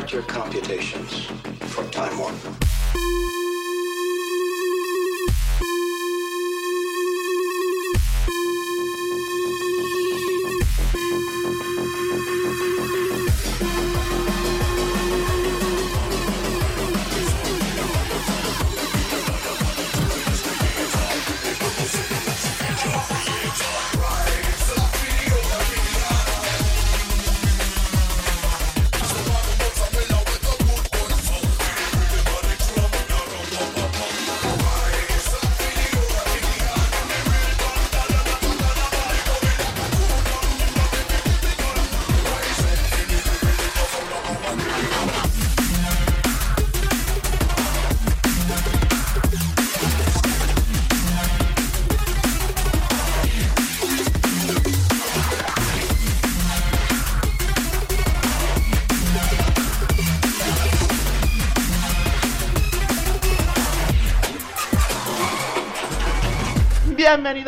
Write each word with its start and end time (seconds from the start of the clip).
Start 0.00 0.12
your 0.14 0.22
computations 0.22 1.26
for 1.74 1.84
time 1.90 2.18
warp. 2.18 3.19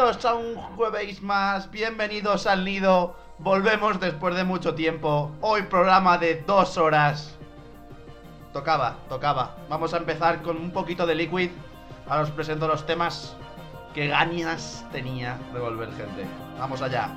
Bienvenidos 0.02 0.24
a 0.24 0.34
un 0.34 0.56
jueves 0.56 1.22
más, 1.22 1.70
bienvenidos 1.70 2.48
al 2.48 2.64
nido. 2.64 3.14
Volvemos 3.38 4.00
después 4.00 4.34
de 4.34 4.42
mucho 4.42 4.74
tiempo. 4.74 5.30
Hoy 5.40 5.62
programa 5.62 6.18
de 6.18 6.42
dos 6.44 6.76
horas. 6.76 7.38
Tocaba, 8.52 8.96
tocaba. 9.08 9.54
Vamos 9.68 9.94
a 9.94 9.98
empezar 9.98 10.42
con 10.42 10.56
un 10.56 10.72
poquito 10.72 11.06
de 11.06 11.14
liquid. 11.14 11.50
Ahora 12.08 12.24
os 12.24 12.32
presento 12.32 12.66
los 12.66 12.84
temas. 12.84 13.36
Qué 13.94 14.08
ganas 14.08 14.84
tenía 14.90 15.38
de 15.52 15.60
volver 15.60 15.90
gente. 15.90 16.26
Vamos 16.58 16.82
allá. 16.82 17.08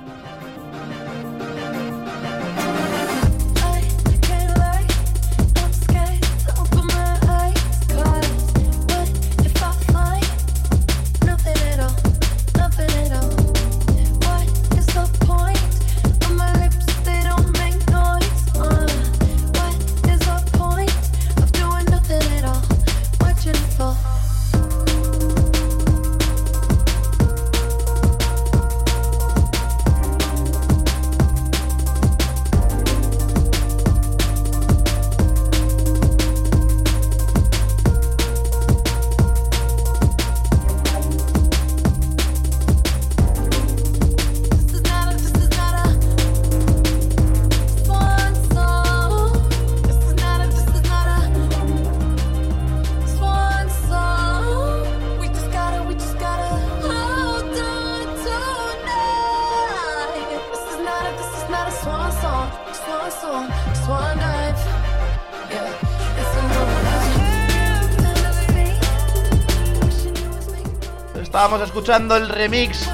Escuchando 71.76 72.16
el 72.16 72.30
remix 72.30 72.88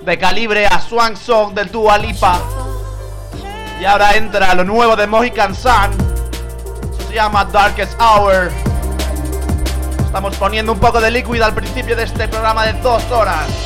de 0.00 0.18
calibre 0.18 0.64
a 0.64 0.80
Swan 0.80 1.14
Song 1.14 1.52
del 1.52 1.70
Dua 1.70 1.98
Lipa. 1.98 2.40
Y 3.78 3.84
ahora 3.84 4.16
entra 4.16 4.54
lo 4.54 4.64
nuevo 4.64 4.96
de 4.96 5.06
Mohican 5.06 5.54
Sun. 5.54 5.90
Se 7.06 7.14
llama 7.14 7.44
Darkest 7.44 8.00
Hour. 8.00 8.50
Estamos 10.06 10.36
poniendo 10.38 10.72
un 10.72 10.78
poco 10.78 11.02
de 11.02 11.10
liquid 11.10 11.42
al 11.42 11.52
principio 11.52 11.94
de 11.94 12.04
este 12.04 12.28
programa 12.28 12.64
de 12.64 12.72
dos 12.80 13.04
horas. 13.10 13.57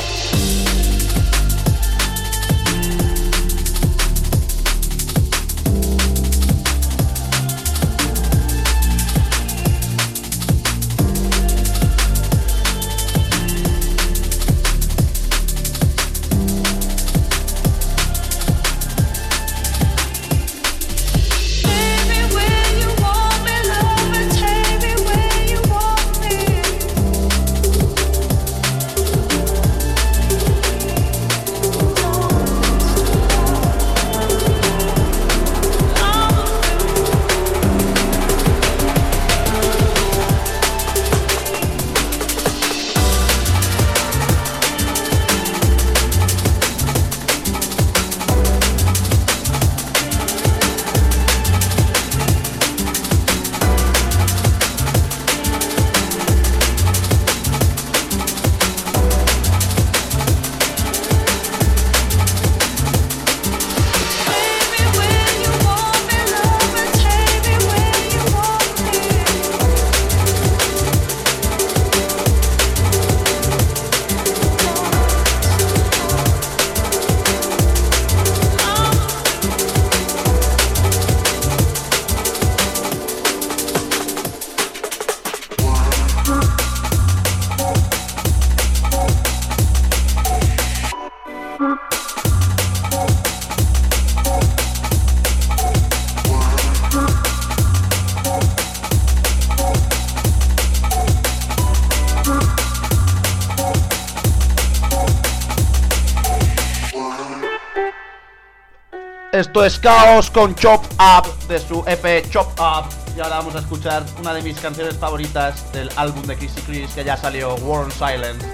Esto 109.43 109.65
es 109.65 109.77
Caos 109.77 110.31
con 110.31 110.55
Chop 110.55 110.85
Up 111.01 111.49
de 111.49 111.59
su 111.59 111.83
EP 111.89 112.31
Chop 112.31 112.47
Up. 112.61 112.85
Y 113.17 113.21
ahora 113.21 113.39
vamos 113.39 113.57
a 113.57 113.59
escuchar 113.59 114.05
una 114.21 114.33
de 114.33 114.41
mis 114.41 114.57
canciones 114.61 114.97
favoritas 114.97 115.73
del 115.73 115.91
álbum 115.97 116.23
de 116.23 116.37
Chrissy 116.37 116.61
Chris 116.61 116.93
que 116.93 117.03
ya 117.03 117.17
salió, 117.17 117.57
Warm 117.57 117.91
Silence. 117.91 118.47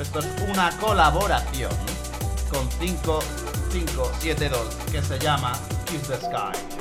Esto 0.00 0.20
es 0.20 0.26
una 0.48 0.70
colaboración 0.78 1.72
con 2.52 2.70
5572 2.78 4.76
que 4.92 5.02
se 5.02 5.18
llama 5.18 5.54
Kiss 5.86 6.02
the 6.02 6.18
Sky. 6.18 6.75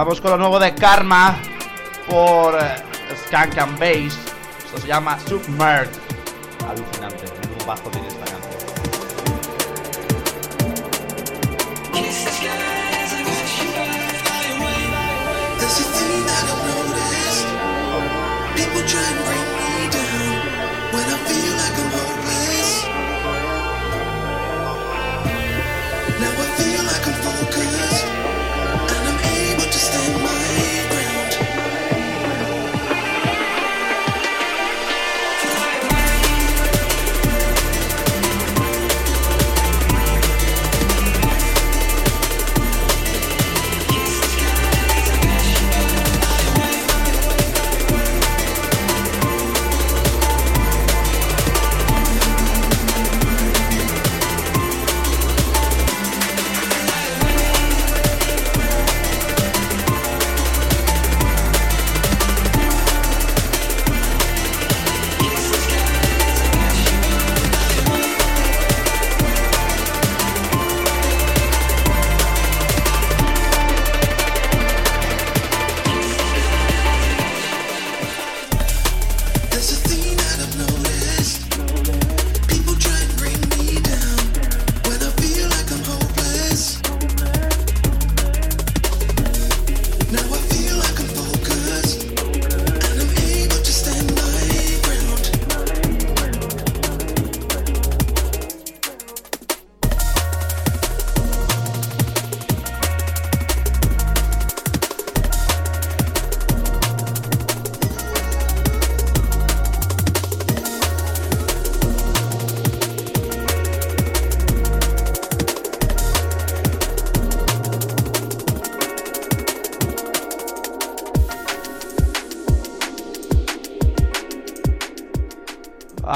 Vamos 0.00 0.18
con 0.18 0.30
lo 0.30 0.38
nuevo 0.38 0.58
de 0.58 0.74
Karma 0.74 1.36
por 2.08 2.54
eh, 2.54 2.82
Skank 3.26 3.58
and 3.58 3.78
Bass. 3.78 4.16
Esto 4.64 4.78
se 4.80 4.86
llama 4.86 5.18
Submerged. 5.20 5.92
Alucinante, 6.66 7.26
un 7.60 7.66
bajo 7.66 7.90
tiene 7.90 8.08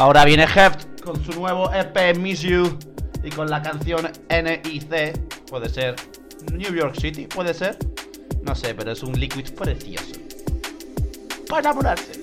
Ahora 0.04 0.26
viene 0.26 0.44
Heft 0.44 1.00
con 1.00 1.24
su 1.24 1.32
nuevo 1.32 1.72
EP 1.72 2.14
Miss 2.18 2.42
You 2.42 2.78
y 3.22 3.30
con 3.30 3.48
la 3.48 3.62
canción 3.62 4.12
NIC. 4.28 5.46
Puede 5.48 5.70
ser 5.70 5.96
New 6.52 6.74
York 6.74 6.94
City, 7.00 7.26
puede 7.26 7.54
ser. 7.54 7.78
No 8.42 8.54
sé, 8.54 8.74
pero 8.74 8.92
es 8.92 9.02
un 9.02 9.18
liquid 9.18 9.50
precioso. 9.54 10.12
Para 11.48 11.60
enamorarse. 11.60 12.13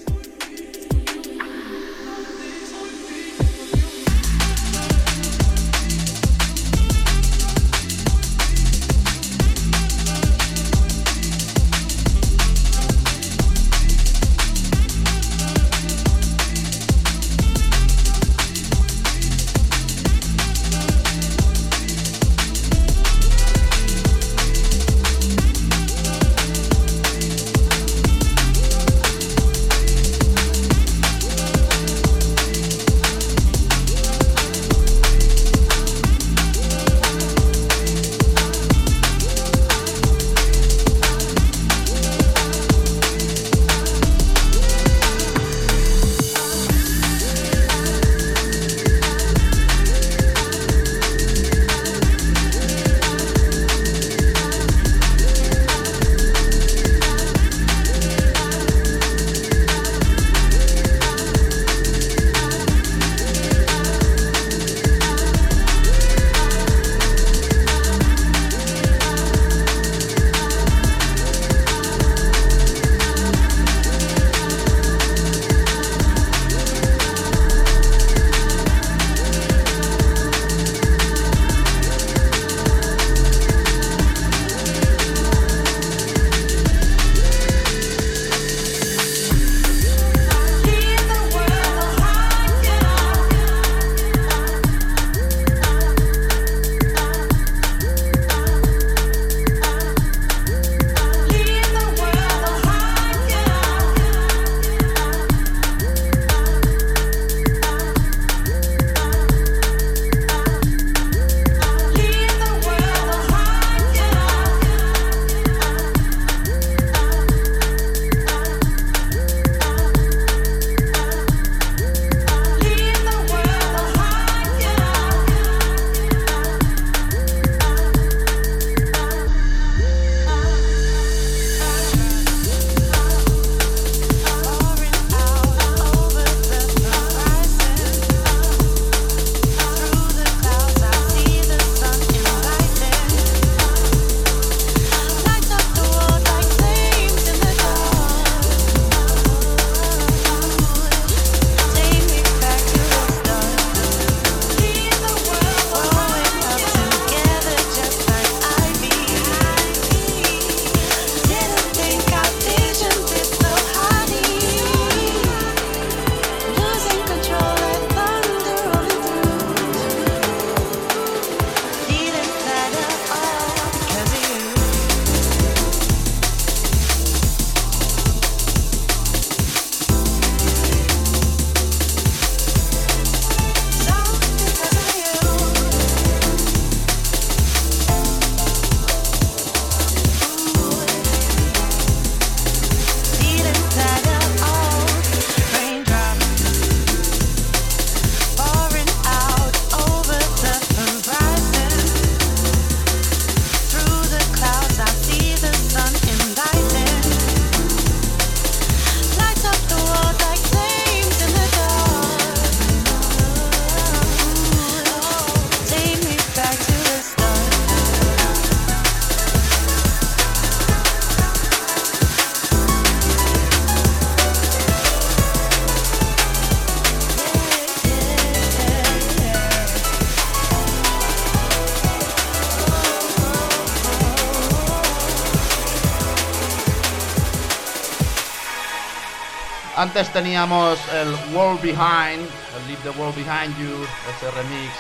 Antes 239.82 240.14
teníamos 240.14 240.78
el 240.94 241.12
World 241.34 241.60
Behind, 241.60 242.22
el 242.22 242.68
Leave 242.68 242.84
the 242.84 242.92
World 242.92 243.16
Behind 243.16 243.58
You, 243.58 243.84
ese 244.12 244.30
remix 244.30 244.72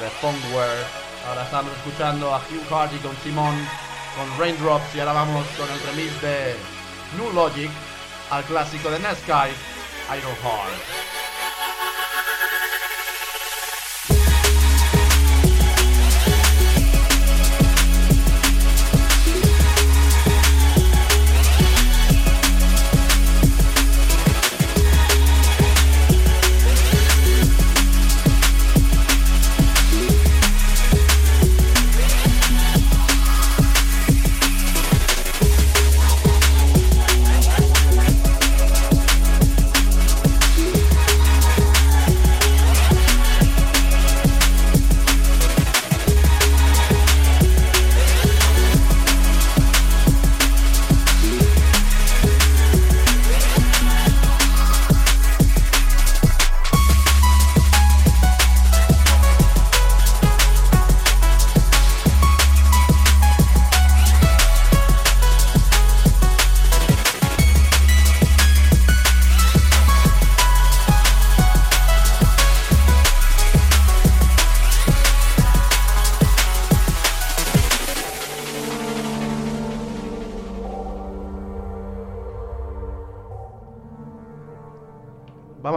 de 0.00 0.10
Funkware. 0.20 0.84
Ahora 1.28 1.44
estamos 1.44 1.72
escuchando 1.76 2.34
a 2.34 2.38
Hugh 2.38 2.68
Hardy 2.68 2.98
con 2.98 3.16
Simon, 3.22 3.54
con 4.16 4.36
Raindrops 4.36 4.96
y 4.96 4.98
ahora 4.98 5.12
vamos 5.12 5.46
con 5.56 5.70
el 5.70 5.80
remix 5.82 6.20
de 6.22 6.56
New 7.16 7.32
Logic 7.32 7.70
al 8.32 8.42
clásico 8.46 8.90
de 8.90 8.98
Netsky, 8.98 9.30
Iron 9.30 10.34
Heart. 10.42 10.99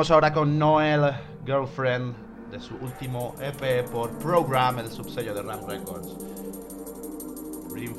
Vamos 0.03 0.11
ahora 0.11 0.33
con 0.33 0.59
Noel 0.59 1.13
Girlfriend 1.45 2.13
de 2.51 2.59
su 2.59 2.75
último 2.75 3.35
EP 3.39 3.89
por 3.89 4.11
Program, 4.19 4.79
el 4.79 4.91
subsello 4.91 5.33
de 5.33 5.41
Ram 5.41 5.65
Records. 5.65 6.17
Green. 7.71 7.93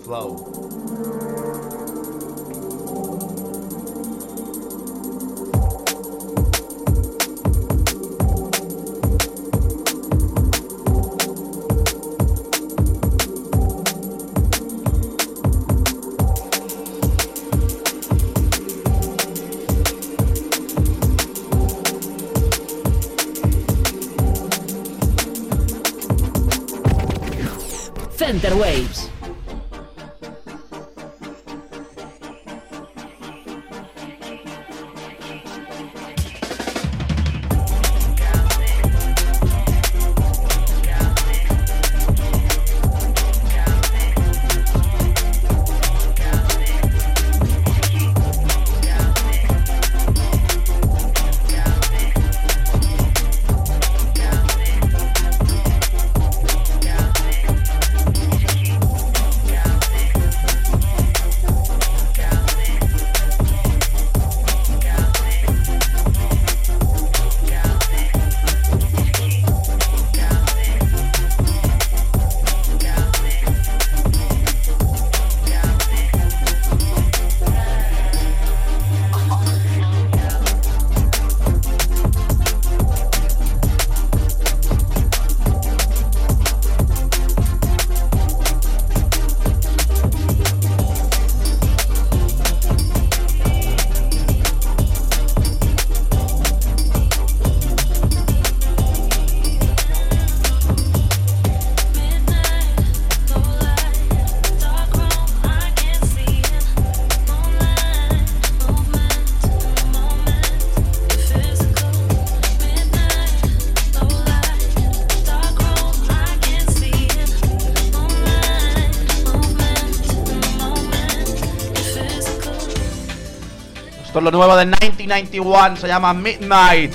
Lo 124.25 124.31
nuevo 124.31 124.57
de 124.57 124.65
1991, 124.65 125.77
se 125.77 125.87
llama 125.87 126.15
Midnight. 126.15 126.95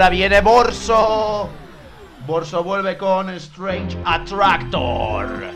Ahora 0.00 0.12
viene 0.12 0.40
Borso. 0.40 1.46
Borso 2.24 2.62
vuelve 2.62 2.96
con 2.96 3.28
Strange 3.34 3.98
Attractor. 4.02 5.49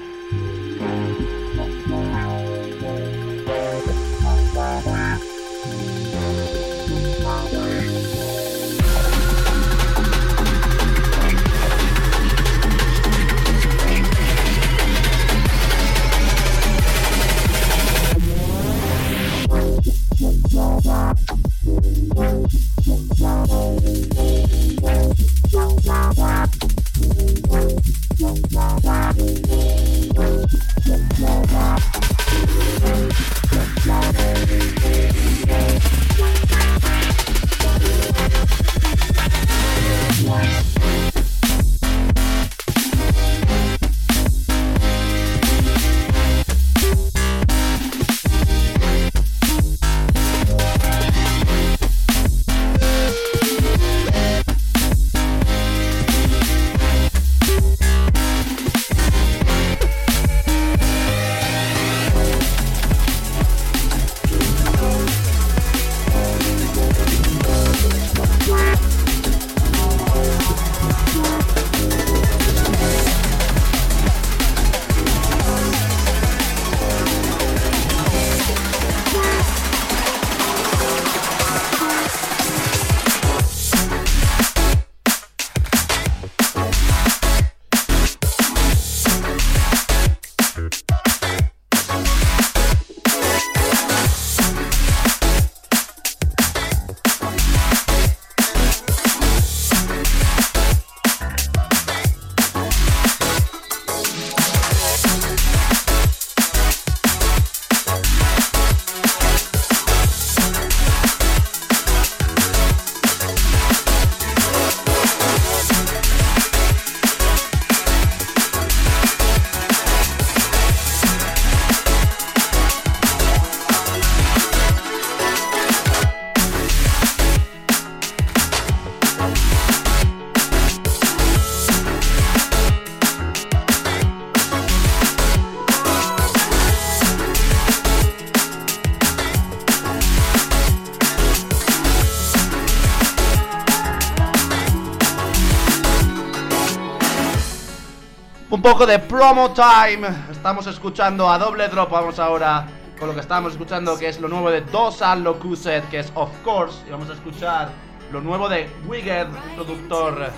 Promo 149.25 149.55
time. 149.55 150.07
Estamos 150.31 150.67
escuchando 150.67 151.31
a 151.31 151.39
doble 151.39 151.67
drop. 151.69 151.91
Vamos 151.91 152.19
ahora 152.19 152.67
con 152.99 153.09
lo 153.09 153.15
que 153.15 153.21
estamos 153.21 153.53
escuchando, 153.53 153.99
que 153.99 154.09
es 154.09 154.21
lo 154.21 154.29
nuevo 154.29 154.51
de 154.51 154.61
Dosan 154.61 155.25
Locuset, 155.25 155.89
que 155.89 156.01
es 156.01 156.13
Of 156.15 156.29
Course. 156.45 156.87
Y 156.87 156.91
vamos 156.91 157.09
a 157.09 157.15
escuchar 157.15 157.71
lo 158.13 158.21
nuevo 158.21 158.51
de 158.51 158.69
un 158.87 159.55
productor 159.55 160.31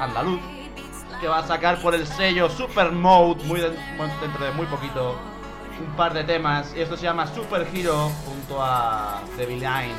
andaluz, 0.00 0.40
que 1.20 1.28
va 1.28 1.38
a 1.38 1.46
sacar 1.46 1.80
por 1.80 1.94
el 1.94 2.08
sello 2.08 2.50
Super 2.50 2.90
Mode, 2.90 3.44
muy 3.44 3.60
de- 3.60 3.70
dentro 4.20 4.44
de 4.44 4.50
muy 4.50 4.66
poquito, 4.66 5.16
un 5.78 5.94
par 5.94 6.12
de 6.12 6.24
temas. 6.24 6.74
Y 6.74 6.80
esto 6.80 6.96
se 6.96 7.04
llama 7.04 7.28
Super 7.28 7.64
Hero 7.72 8.10
junto 8.26 8.60
a 8.60 9.20
The 9.36 9.46
Villain. 9.46 9.94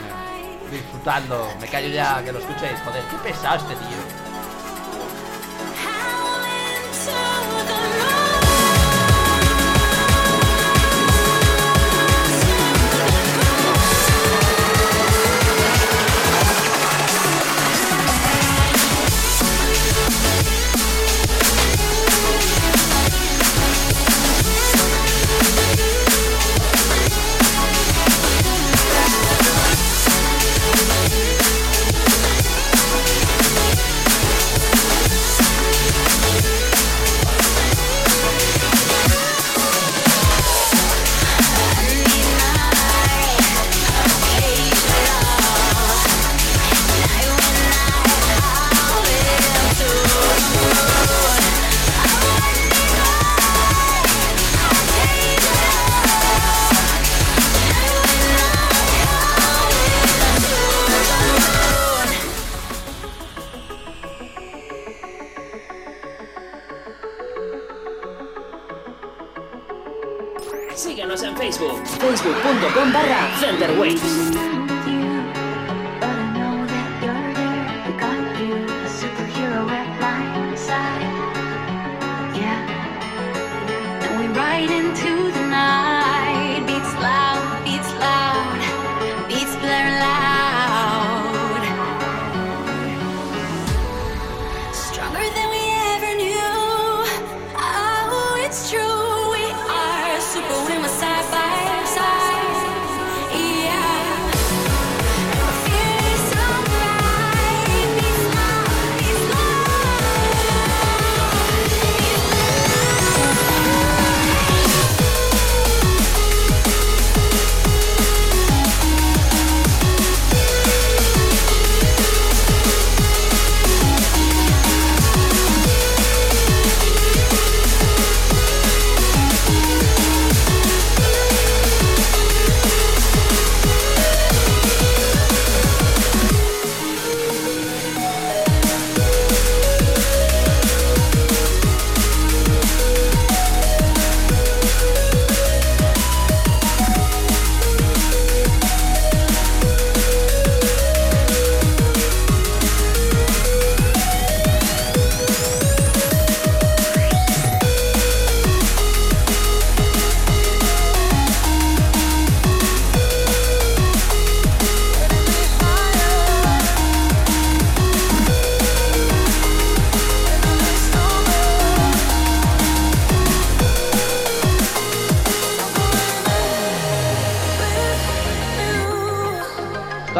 Disfrutando. 0.69 1.47
Me 1.61 1.67
callo 1.67 1.87
ya, 1.87 2.21
que 2.21 2.33
lo 2.33 2.39
escuchéis. 2.39 2.81
Joder, 2.83 3.01
qué 3.09 3.29
pesado 3.29 3.55
este 3.55 3.75
tío. 3.75 4.24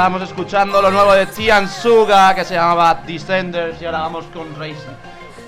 Estábamos 0.06 0.30
escuchando 0.30 0.84
lo 0.84 0.92
nuevo 0.92 1.14
de 1.14 1.26
Tian 1.26 1.68
Suga 1.68 2.36
que 2.36 2.46
se 2.46 2.54
llamaba 2.54 2.94
Descenders 2.94 3.82
y 3.82 3.86
ahora 3.88 4.02
vamos 4.02 4.26
con 4.32 4.56
Raising, 4.56 4.96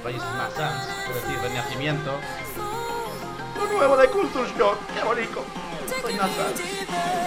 Raising 0.03 0.19
Sans, 0.55 0.89
es 1.09 1.13
decir, 1.13 1.39
Renacimiento. 1.43 2.11
Lo 3.55 3.77
nuevo 3.77 3.95
de 3.95 4.07
Culture 4.07 4.49
Shock, 4.57 4.79
qué 4.95 5.03
bonito. 5.03 5.45
Raising 6.03 6.19
Sans. 6.19 7.26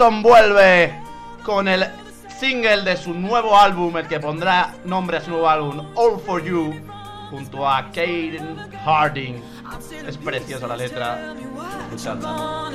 Vuelve 0.00 0.98
con 1.44 1.68
el 1.68 1.86
single 2.38 2.84
de 2.84 2.96
su 2.96 3.12
nuevo 3.12 3.54
álbum, 3.54 3.94
el 3.98 4.08
que 4.08 4.18
pondrá 4.18 4.74
nombre 4.86 5.18
a 5.18 5.20
su 5.20 5.30
nuevo 5.30 5.46
álbum, 5.46 5.92
All 5.94 6.18
For 6.18 6.42
You, 6.42 6.72
junto 7.28 7.68
a 7.68 7.84
Kaden 7.92 8.56
Harding. 8.82 9.42
Es 10.06 10.16
preciosa 10.16 10.66
la 10.66 10.76
letra. 10.78 11.34
Escuchadla. 11.92 12.70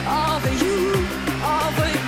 all 0.07 0.41
for 0.41 0.55
you, 0.65 1.07
all 1.45 1.73
for 1.73 1.89
you, 1.89 2.02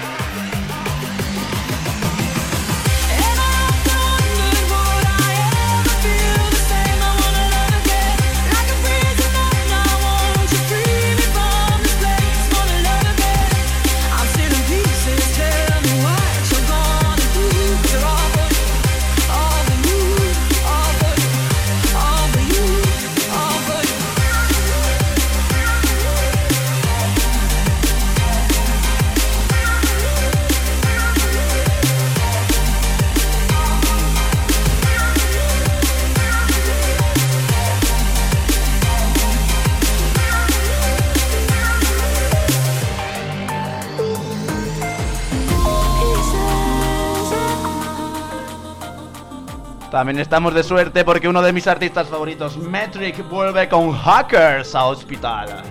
También 50.04 50.20
estamos 50.20 50.52
de 50.52 50.62
suerte 50.62 51.02
porque 51.02 51.28
uno 51.28 51.40
de 51.40 51.50
mis 51.50 51.66
artistas 51.66 52.08
favoritos, 52.08 52.58
Metric, 52.58 53.26
vuelve 53.26 53.66
con 53.70 53.90
Hackers 53.90 54.74
a 54.74 54.84
Hospital. 54.84 55.62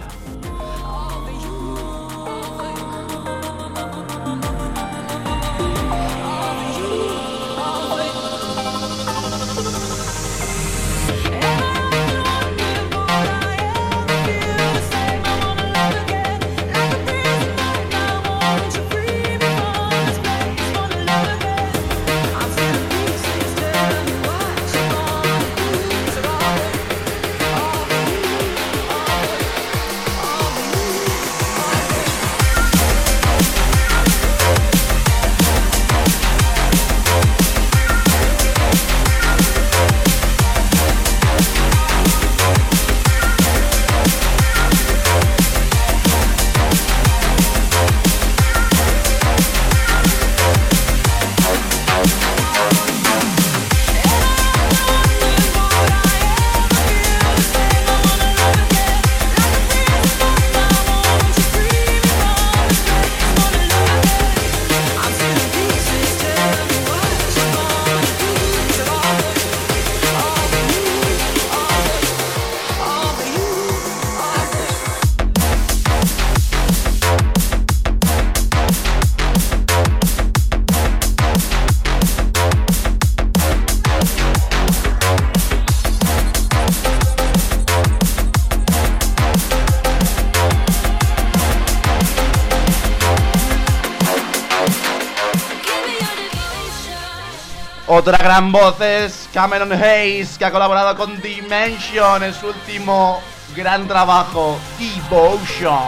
Otra 98.06 98.18
gran 98.18 98.52
voz 98.52 98.82
es 98.82 99.30
Cameron 99.34 99.72
Hayes, 99.72 100.38
que 100.38 100.44
ha 100.44 100.52
colaborado 100.52 100.94
con 100.98 101.22
Dimension 101.22 102.22
en 102.22 102.34
su 102.34 102.48
último 102.48 103.22
gran 103.56 103.88
trabajo, 103.88 104.60
Devotion. 104.78 105.80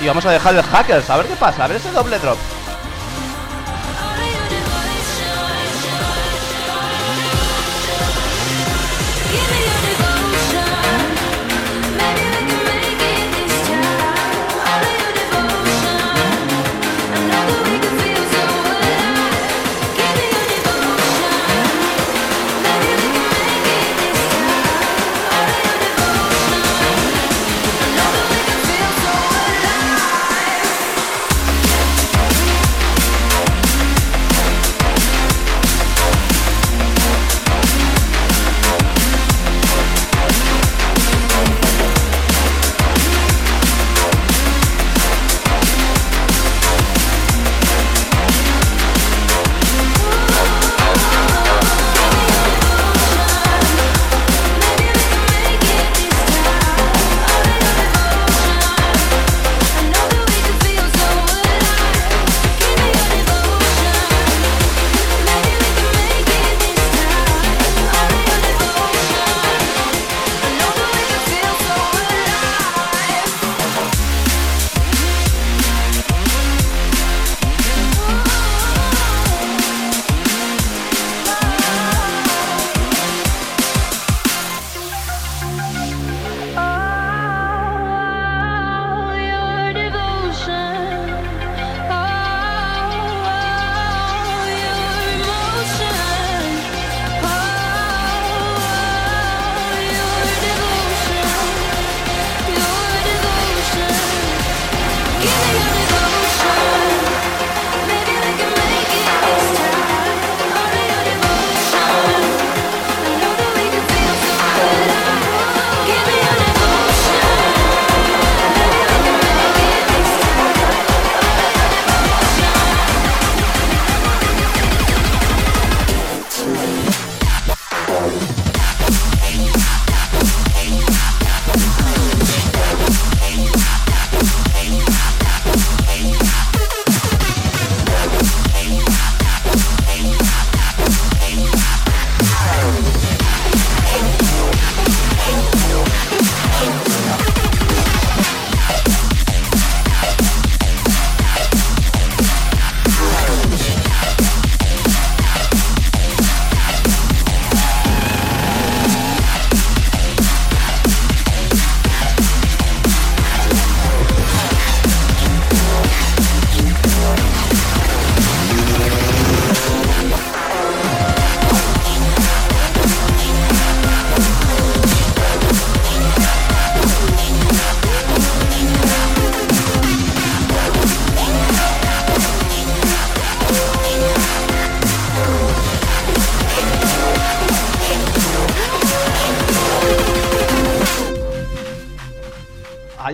Y 0.00 0.06
vamos 0.06 0.24
a 0.26 0.30
dejar 0.30 0.54
el 0.54 0.62
Hackers, 0.62 1.10
a 1.10 1.16
ver 1.16 1.26
qué 1.26 1.34
pasa, 1.34 1.64
a 1.64 1.66
ver 1.66 1.78
ese 1.78 1.90
doble 1.90 2.20
drop. 2.20 2.38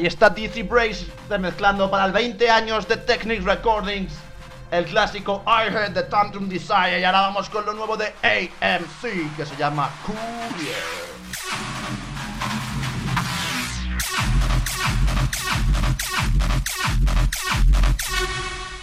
Ahí 0.05 0.09
está 0.09 0.29
DC 0.29 0.65
Brace 0.65 1.07
mezclando 1.39 1.91
para 1.91 2.05
el 2.05 2.13
20 2.13 2.51
años 2.51 2.87
de 2.87 2.99
Technics 2.99 3.43
Recordings 3.43 4.13
el 4.71 4.85
clásico 4.85 5.43
I 5.47 5.73
Heard 5.73 5.95
the 5.95 6.03
Tantrum 6.03 6.47
Desire. 6.47 7.01
Y 7.01 7.05
ahora 7.05 7.23
vamos 7.23 7.49
con 7.49 7.65
lo 7.65 7.73
nuevo 7.73 7.97
de 7.97 8.13
AMC 8.23 9.35
que 9.35 9.47
se 9.47 9.57
llama 9.57 9.89
Courier. 10.05 10.77
Suddenly, 18.05 18.74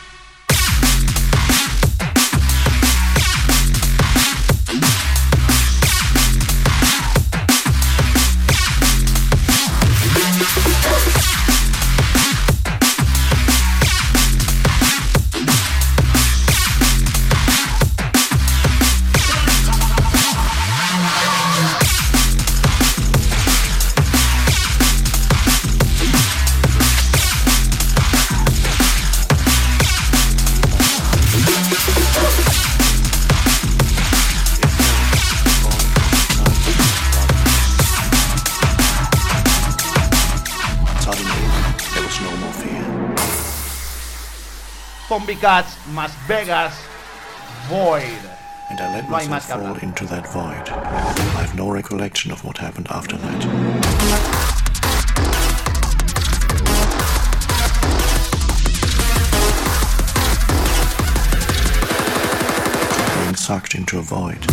Zombie 45.12 45.36
Cats 45.36 45.76
más 45.94 46.10
Vegas 46.26 46.74
Void. 47.68 48.02
And 48.70 48.80
I 48.80 48.96
let 48.96 49.10
myself 49.10 49.62
fall 49.62 49.76
into 49.80 50.06
that 50.06 50.26
void. 50.32 50.70
I 50.70 51.42
have 51.42 51.54
no 51.54 51.70
recollection 51.70 52.32
of 52.32 52.46
what 52.46 52.58
happened 52.58 52.88
after 52.90 53.18
that. 53.18 53.42
Being 63.26 63.36
sucked 63.36 63.76
into 63.76 64.00
a 64.00 64.02
void. 64.02 64.48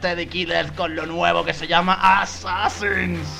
Teddy 0.00 0.26
Killers 0.26 0.72
con 0.72 0.96
lo 0.96 1.06
nuevo 1.06 1.44
que 1.44 1.54
se 1.54 1.66
llama 1.66 1.98
Assassins. 2.20 3.39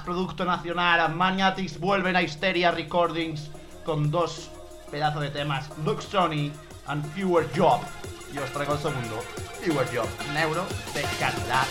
Producto 0.00 0.44
nacional. 0.44 1.14
Maniatics 1.14 1.78
vuelven 1.78 2.16
a 2.16 2.22
Hysteria 2.22 2.70
Recordings 2.70 3.50
con 3.84 4.10
dos 4.10 4.50
pedazos 4.90 5.22
de 5.22 5.30
temas: 5.30 5.70
Look 5.84 6.02
Sony 6.02 6.50
and 6.86 7.04
Fewer 7.14 7.48
Job. 7.56 7.80
Y 8.32 8.38
os 8.38 8.50
traigo 8.52 8.74
el 8.74 8.80
segundo: 8.80 9.22
Fewer 9.60 9.86
Job. 9.94 10.08
Neuro 10.32 10.64
de 10.94 11.02
calidad. 11.18 11.66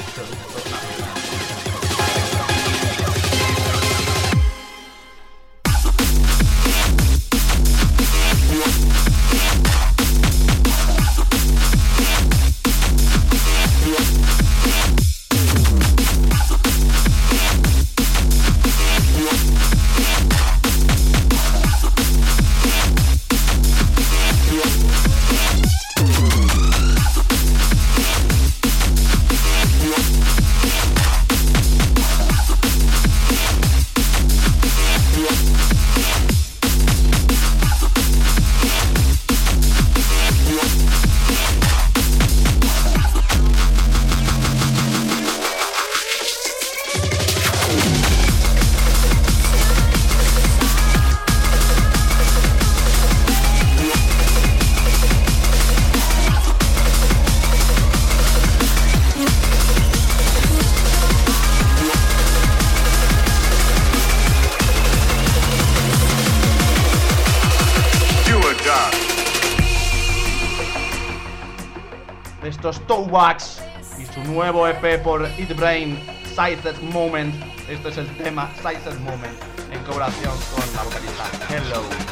Towax 73.15 73.61
y 73.97 74.05
su 74.13 74.21
nuevo 74.25 74.67
EP 74.67 75.01
por 75.01 75.25
It 75.37 75.55
Brain, 75.55 75.97
Sized 76.35 76.81
Moment. 76.81 77.33
Este 77.69 77.87
es 77.87 77.97
el 77.97 78.07
tema 78.17 78.51
Sized 78.57 78.99
Moment 79.05 79.41
en 79.71 79.81
colaboración 79.85 80.33
con 80.53 80.75
la 80.75 80.83
vocalista 80.83 81.23
Hello. 81.49 82.04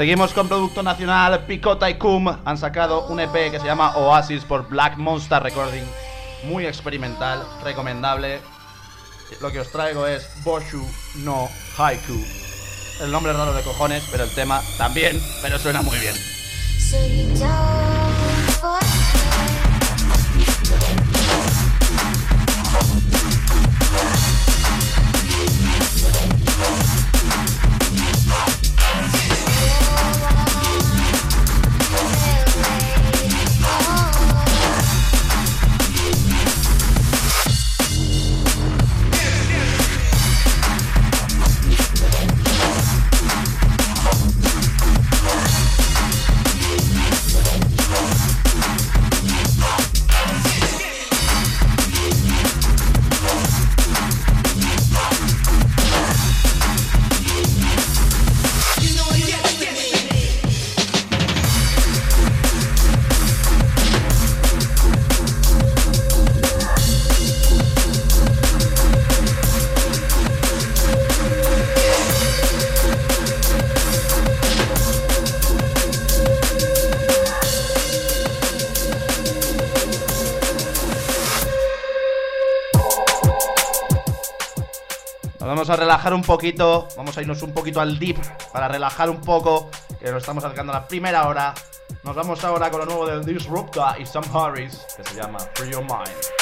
Seguimos 0.00 0.32
con 0.32 0.48
producto 0.48 0.82
nacional, 0.82 1.44
Picota 1.44 1.90
y 1.90 1.98
Cum 1.98 2.26
han 2.26 2.56
sacado 2.56 3.06
un 3.08 3.20
EP 3.20 3.50
que 3.50 3.60
se 3.60 3.66
llama 3.66 3.98
Oasis 3.98 4.46
por 4.46 4.66
Black 4.66 4.96
Monster 4.96 5.42
Recording. 5.42 5.84
Muy 6.44 6.64
experimental, 6.64 7.46
recomendable. 7.62 8.40
Lo 9.42 9.52
que 9.52 9.60
os 9.60 9.70
traigo 9.70 10.06
es 10.06 10.26
Boshu 10.42 10.82
no 11.16 11.50
Haiku. 11.76 12.18
El 13.02 13.12
nombre 13.12 13.32
es 13.32 13.38
raro 13.38 13.52
de 13.52 13.60
cojones, 13.60 14.02
pero 14.10 14.24
el 14.24 14.34
tema 14.34 14.62
también, 14.78 15.22
pero 15.42 15.58
suena 15.58 15.82
muy 15.82 15.98
bien. 15.98 16.14
Relajar 86.00 86.14
un 86.14 86.22
poquito, 86.22 86.88
vamos 86.96 87.18
a 87.18 87.20
irnos 87.20 87.42
un 87.42 87.52
poquito 87.52 87.78
al 87.78 87.98
deep 87.98 88.16
para 88.54 88.68
relajar 88.68 89.10
un 89.10 89.20
poco, 89.20 89.68
que 89.98 90.10
nos 90.10 90.22
estamos 90.22 90.42
acercando 90.42 90.72
a 90.72 90.76
la 90.76 90.88
primera 90.88 91.28
hora. 91.28 91.52
Nos 92.04 92.16
vamos 92.16 92.42
ahora 92.42 92.70
con 92.70 92.80
lo 92.80 92.86
nuevo 92.86 93.06
de 93.06 93.20
Disrupta 93.34 93.96
y 93.98 94.06
Sam 94.06 94.24
Harris, 94.34 94.86
que 94.96 95.04
se 95.04 95.14
llama 95.14 95.38
Free 95.54 95.72
Your 95.72 95.82
Mind. 95.82 96.39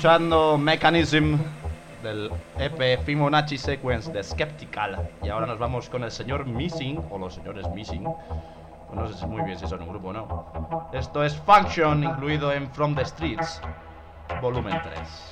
Escuchando 0.00 0.56
Mechanism 0.56 1.36
del 2.02 2.30
EP 2.58 3.04
Fibonacci 3.04 3.58
Sequence 3.58 4.10
de 4.10 4.22
Skeptical. 4.22 5.10
Y 5.22 5.28
ahora 5.28 5.46
nos 5.46 5.58
vamos 5.58 5.90
con 5.90 6.04
el 6.04 6.10
señor 6.10 6.46
Missing, 6.46 7.04
o 7.10 7.18
los 7.18 7.34
señores 7.34 7.68
Missing. 7.74 8.04
Pues 8.04 8.98
no 8.98 9.08
sé 9.12 9.26
muy 9.26 9.42
bien 9.42 9.58
si 9.58 9.66
son 9.66 9.82
un 9.82 9.90
grupo 9.90 10.08
o 10.08 10.12
no. 10.14 10.88
Esto 10.94 11.22
es 11.22 11.36
Function, 11.36 12.02
incluido 12.02 12.50
en 12.50 12.70
From 12.70 12.94
the 12.94 13.04
Streets, 13.04 13.60
volumen 14.40 14.80
3. 14.82 15.29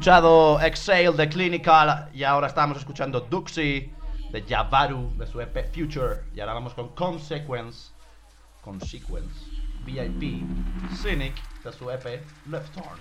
Escuchado 0.00 0.58
Exhale 0.62 1.12
de 1.12 1.28
Clinical 1.28 2.08
y 2.14 2.24
ahora 2.24 2.46
estamos 2.46 2.78
escuchando 2.78 3.20
Duxi 3.20 3.92
de 4.32 4.42
Javaru 4.48 5.14
de 5.18 5.26
su 5.26 5.42
EP 5.42 5.70
Future. 5.74 6.22
Y 6.34 6.40
ahora 6.40 6.54
vamos 6.54 6.72
con 6.72 6.88
Consequence, 6.94 7.90
Consequence, 8.62 9.28
VIP, 9.84 10.42
Cynic 11.02 11.34
de 11.62 11.72
su 11.74 11.90
EP 11.90 12.24
Left 12.46 12.72
Turn. 12.72 12.99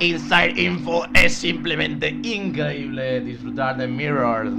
Inside 0.00 0.54
Info 0.56 1.04
es 1.12 1.34
simplemente 1.34 2.08
increíble. 2.22 3.20
Disfrutar 3.20 3.76
de 3.76 3.86
Mirrored. 3.86 4.50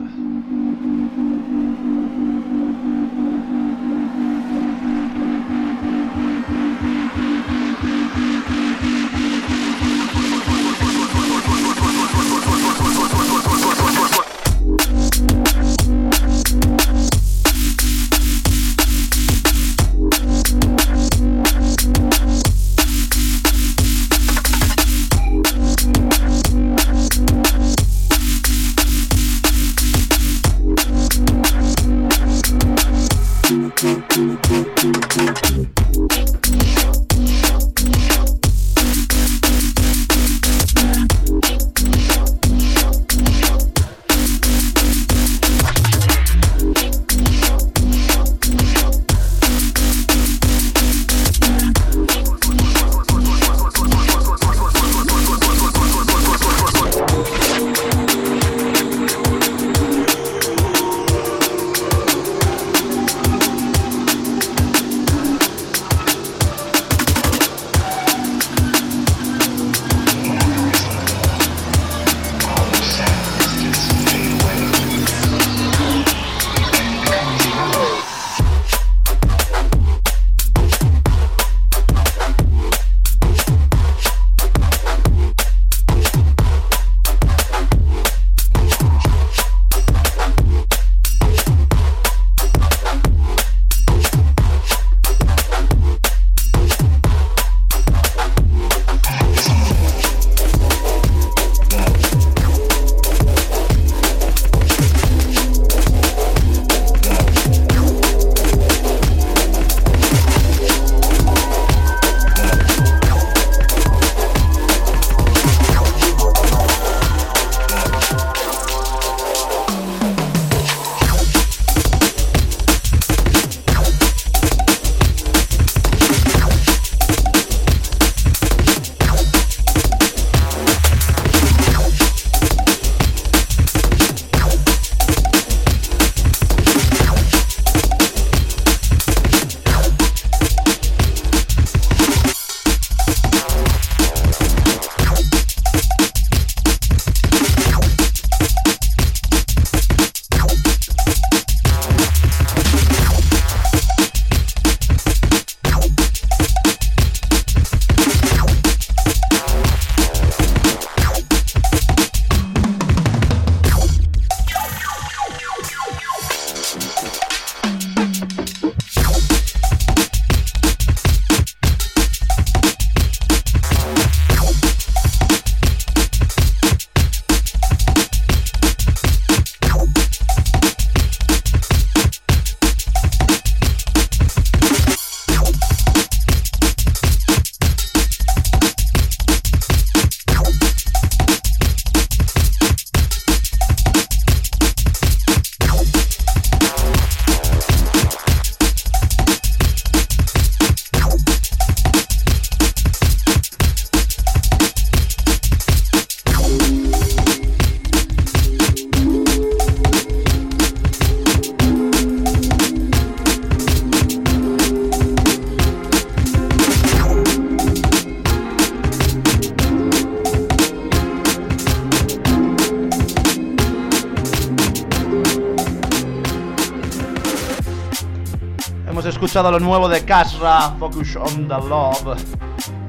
Escuchado 229.32 229.50
lo 229.50 229.62
nuevo 229.62 229.88
de 229.88 230.04
Kasra, 230.04 230.76
Focus 230.78 231.16
on 231.16 231.48
the 231.48 231.56
Love. 231.56 232.22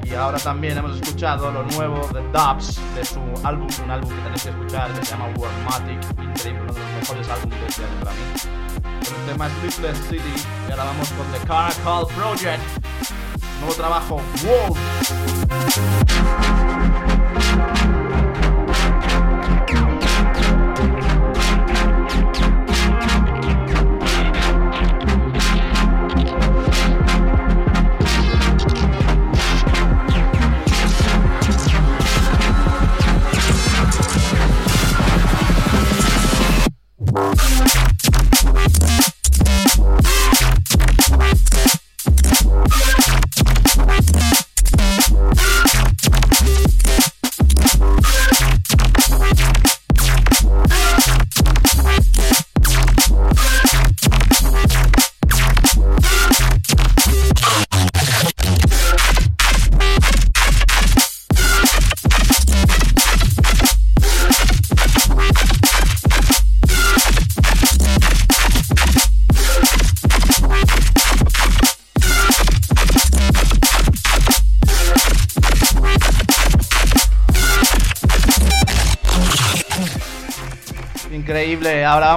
Y 0.02 0.12
ahora 0.12 0.38
también 0.38 0.76
hemos 0.76 0.96
escuchado 0.96 1.52
lo 1.52 1.62
nuevo 1.62 2.04
de 2.08 2.20
Dubs, 2.32 2.80
de 2.96 3.04
su 3.04 3.20
álbum, 3.44 3.68
un 3.84 3.90
álbum 3.92 4.10
que 4.10 4.22
tenéis 4.22 4.42
que 4.42 4.48
escuchar, 4.48 4.92
que 4.92 5.06
se 5.06 5.12
llama 5.12 5.26
Warmatic. 5.36 6.00
Increíble, 6.20 6.62
uno 6.62 6.72
de 6.72 6.80
los 6.80 6.90
mejores 6.98 7.28
álbumes 7.28 7.60
de 7.60 7.66
este 7.68 7.84
año 7.84 7.94
para 8.00 8.10
mí. 8.10 8.22
El 9.02 9.30
tema 9.30 9.46
es 9.46 9.52
Sleepless 9.52 9.98
City. 10.08 10.34
Y 10.66 10.70
ahora 10.72 10.82
vamos 10.82 11.08
con 11.10 11.26
The 11.30 11.46
Caracol 11.46 12.08
Project. 12.08 12.62
Nuevo 13.60 13.74
trabajo, 13.74 14.20
Wolf. 14.42 14.78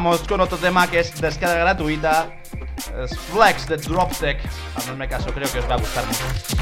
Vamos 0.05 0.27
con 0.27 0.39
otro 0.39 0.57
tema 0.59 0.87
que 0.87 0.99
es 0.99 1.19
descarga 1.19 1.55
gratuita. 1.55 2.31
Es 3.03 3.17
Flex 3.17 3.67
de 3.67 3.77
Droptech. 3.77 4.39
Hazme 4.75 5.07
caso, 5.07 5.33
creo 5.33 5.51
que 5.51 5.57
os 5.57 5.67
va 5.67 5.73
a 5.73 5.77
gustar 5.77 6.05
mucho. 6.05 6.54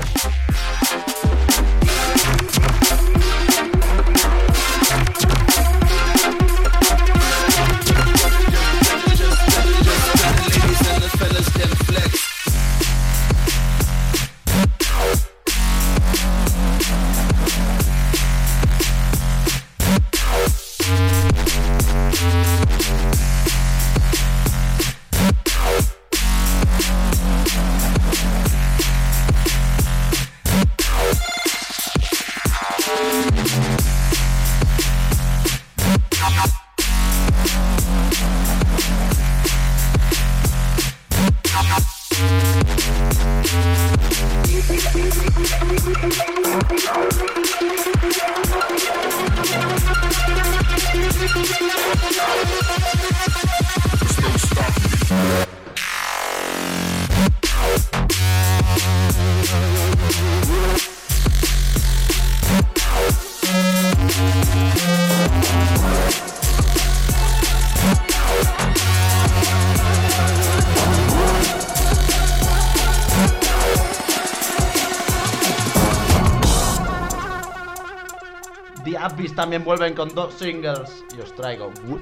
También 79.44 79.66
vuelven 79.66 79.94
con 79.94 80.08
dos 80.16 80.34
singles. 80.36 81.04
Y 81.18 81.20
os 81.20 81.36
traigo 81.36 81.70
Wood. 81.86 82.02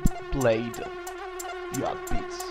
Your 1.75 1.97
Beats. 2.07 2.45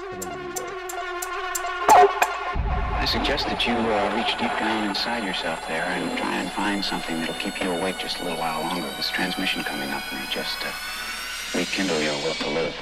I 2.98 3.04
suggest 3.06 3.46
that 3.46 3.64
you 3.68 3.74
uh, 3.74 4.16
reach 4.16 4.36
deep 4.36 4.50
down 4.58 4.88
inside 4.88 5.22
yourself 5.24 5.64
there 5.68 5.84
and 5.84 6.18
try 6.18 6.34
and 6.34 6.50
find 6.50 6.84
something 6.84 7.20
that'll 7.20 7.36
keep 7.36 7.62
you 7.62 7.70
awake 7.70 7.98
just 7.98 8.18
a 8.18 8.24
little 8.24 8.40
while 8.40 8.62
longer. 8.62 8.90
This 8.96 9.10
transmission 9.10 9.62
coming 9.62 9.90
up 9.90 10.02
may 10.12 10.26
just 10.28 10.58
uh, 10.64 10.72
rekindle 11.56 12.02
your 12.02 12.16
will 12.24 12.34
to 12.34 12.50
live. 12.50 12.74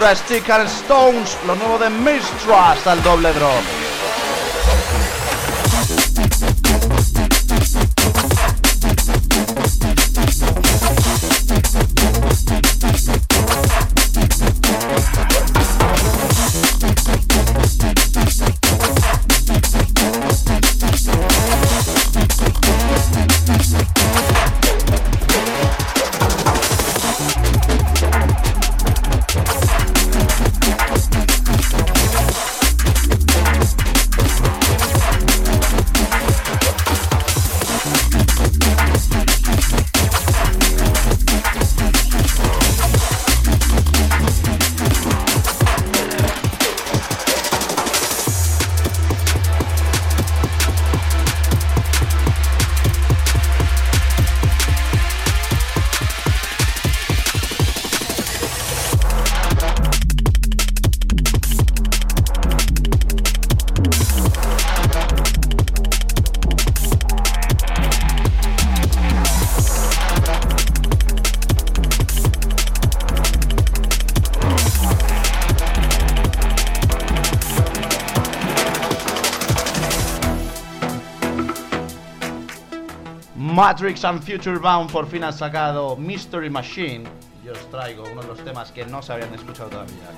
Entro 0.00 0.12
a 0.12 0.16
Stick 0.16 0.48
and 0.48 0.66
Stones, 0.66 1.36
lo 1.46 1.54
nuevo 1.56 1.78
de 1.78 1.90
Mistrust 1.90 2.86
al 2.86 3.02
doble 3.02 3.34
drop. 3.34 3.79
Matrix 83.60 84.06
and 84.06 84.22
Future 84.22 84.58
Bound 84.58 84.90
por 84.90 85.06
fin 85.06 85.22
han 85.22 85.34
sacado 85.34 85.94
Mystery 85.94 86.48
Machine. 86.48 87.04
Y 87.44 87.48
os 87.50 87.58
traigo 87.70 88.04
uno 88.10 88.22
de 88.22 88.28
los 88.28 88.42
temas 88.42 88.72
que 88.72 88.86
no 88.86 89.02
se 89.02 89.12
habían 89.12 89.34
escuchado 89.34 89.68
todavía, 89.68 90.08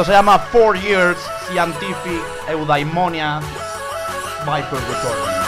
Esto 0.00 0.12
se 0.12 0.16
llama 0.16 0.38
Four 0.38 0.78
Years 0.78 1.18
Scientific 1.46 2.22
Eudaimonia 2.48 3.42
Viper 4.46 4.78
Recording. 4.88 5.39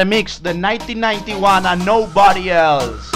remix 0.00 0.40
the 0.40 0.54
1991 0.54 1.66
and 1.66 1.84
nobody 1.84 2.50
else. 2.50 3.09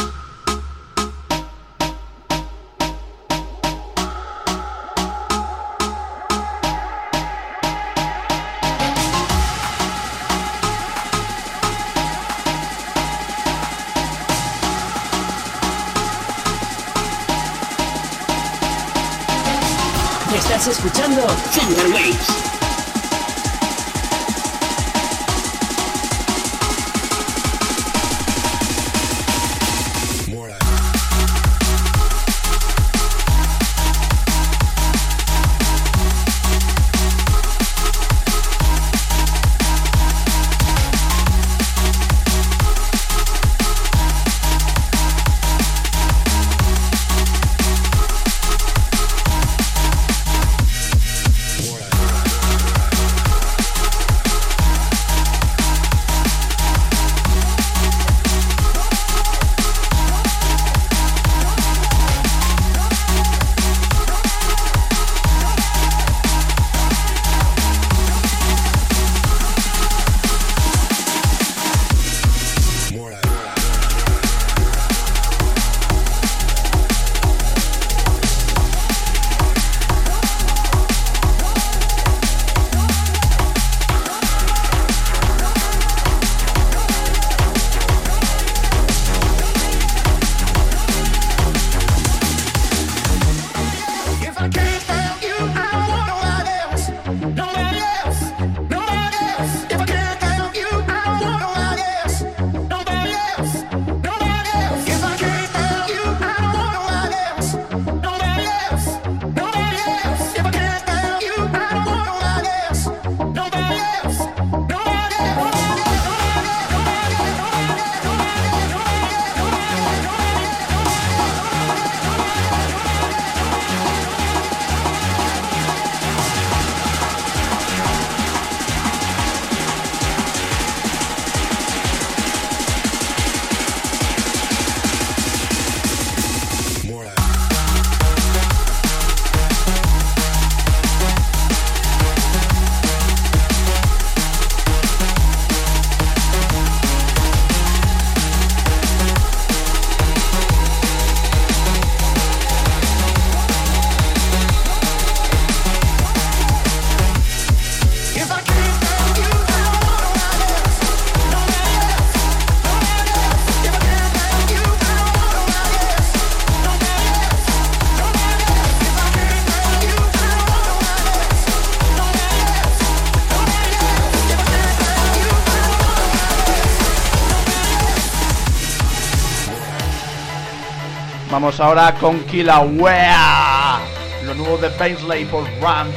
vamos 181.45 181.61
ahora 181.61 181.95
con 181.97 182.21
Kilauea, 182.21 183.79
lo 184.25 184.35
nuevo 184.35 184.57
de 184.57 184.71
Paisley 184.71 185.27
por 185.27 185.45
Ram 185.61 185.89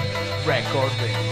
Recording. 0.46 1.27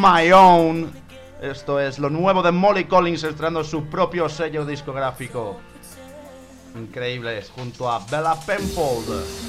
My 0.00 0.32
Own. 0.32 0.90
Esto 1.42 1.78
es 1.78 1.98
lo 1.98 2.08
nuevo 2.08 2.42
de 2.42 2.50
Molly 2.50 2.84
Collins 2.84 3.22
estrenando 3.22 3.62
su 3.62 3.84
propio 3.84 4.30
sello 4.30 4.64
discográfico. 4.64 5.58
Increíbles, 6.74 7.50
junto 7.50 7.90
a 7.90 7.98
Bella 7.98 8.34
Penfold. 8.46 9.39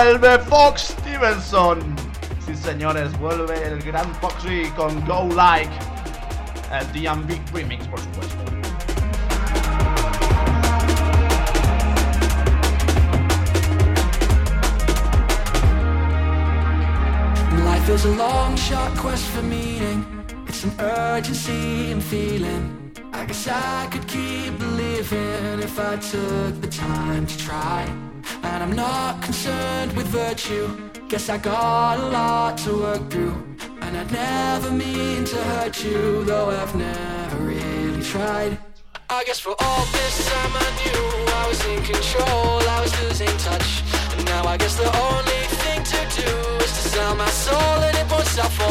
Vuelve 0.00 0.38
Fox 0.44 0.94
Stevenson. 0.96 1.96
Sí, 2.46 2.54
señores, 2.54 3.10
vuelve 3.18 3.60
el 3.64 3.82
gran 3.82 4.14
Foxy 4.20 4.70
con 4.76 5.04
Go 5.06 5.28
Like. 5.34 5.72
El 6.70 6.86
DMV 6.92 7.36
Remix, 7.52 7.84
por 7.88 7.98
supuesto. 7.98 8.36
Life 17.64 17.92
is 17.92 18.04
a 18.04 18.14
long 18.16 18.54
shot 18.54 18.96
quest 18.96 19.24
for 19.30 19.42
meaning. 19.42 20.06
It's 20.46 20.62
an 20.62 20.74
urgency 20.78 22.00
feeling. 22.02 22.92
I 23.12 23.24
guess 23.24 23.48
I 23.48 23.88
could 23.90 24.06
keep 24.06 24.54
if 25.60 25.76
I 25.80 25.96
took 25.96 26.60
the 26.60 26.68
time 26.68 27.26
to 27.26 27.36
try. 27.36 28.07
And 28.42 28.62
I'm 28.62 28.72
not 28.72 29.22
concerned 29.22 29.92
with 29.96 30.06
virtue. 30.06 30.90
Guess 31.08 31.28
I 31.28 31.38
got 31.38 31.98
a 31.98 32.08
lot 32.08 32.58
to 32.58 32.70
work 32.78 33.10
through. 33.10 33.36
And 33.82 33.96
I'd 33.96 34.12
never 34.12 34.70
mean 34.70 35.24
to 35.24 35.36
hurt 35.36 35.82
you, 35.84 36.24
though 36.24 36.50
I've 36.50 36.74
never 36.74 37.36
really 37.36 38.02
tried. 38.02 38.58
I 39.10 39.24
guess 39.24 39.40
for 39.40 39.54
all 39.58 39.84
this 39.86 40.28
time 40.30 40.52
I 40.66 40.68
knew 40.80 41.04
I 41.40 41.48
was 41.48 41.60
in 41.66 41.82
control, 41.82 42.60
I 42.76 42.80
was 42.82 42.92
losing 43.02 43.34
touch. 43.38 43.82
And 44.12 44.24
now 44.26 44.44
I 44.44 44.56
guess 44.56 44.76
the 44.76 44.90
only 45.08 45.42
thing 45.62 45.82
to 45.94 46.00
do 46.22 46.30
is 46.64 46.72
to 46.78 46.82
sell 46.94 47.14
my 47.14 47.30
soul 47.30 47.76
and 47.86 47.96
it 47.96 48.10
won't 48.10 48.26
sell 48.26 48.50
for. 48.50 48.68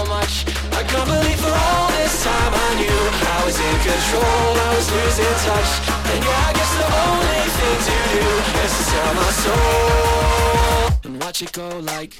Can't 0.87 1.05
believe 1.05 1.39
for 1.39 1.51
all 1.51 1.87
this 1.99 2.23
time 2.23 2.53
I 2.53 2.69
knew 2.79 2.99
I 3.35 3.45
was 3.45 3.57
in 3.59 3.75
control, 3.87 4.51
I 4.65 4.69
was 4.75 4.87
losing 4.91 5.35
touch. 5.45 5.71
And 6.11 6.23
yeah, 6.23 6.49
I 6.49 6.53
guess 6.57 6.71
the 6.81 6.87
only 7.07 7.43
thing 7.57 7.77
to 7.87 7.95
do 8.15 8.25
is 8.63 8.71
to 8.77 8.83
sell 8.91 9.13
my 9.13 9.31
soul 9.43 10.91
and 11.05 11.13
watch 11.21 11.41
it 11.41 11.51
go 11.51 11.67
like. 11.79 12.13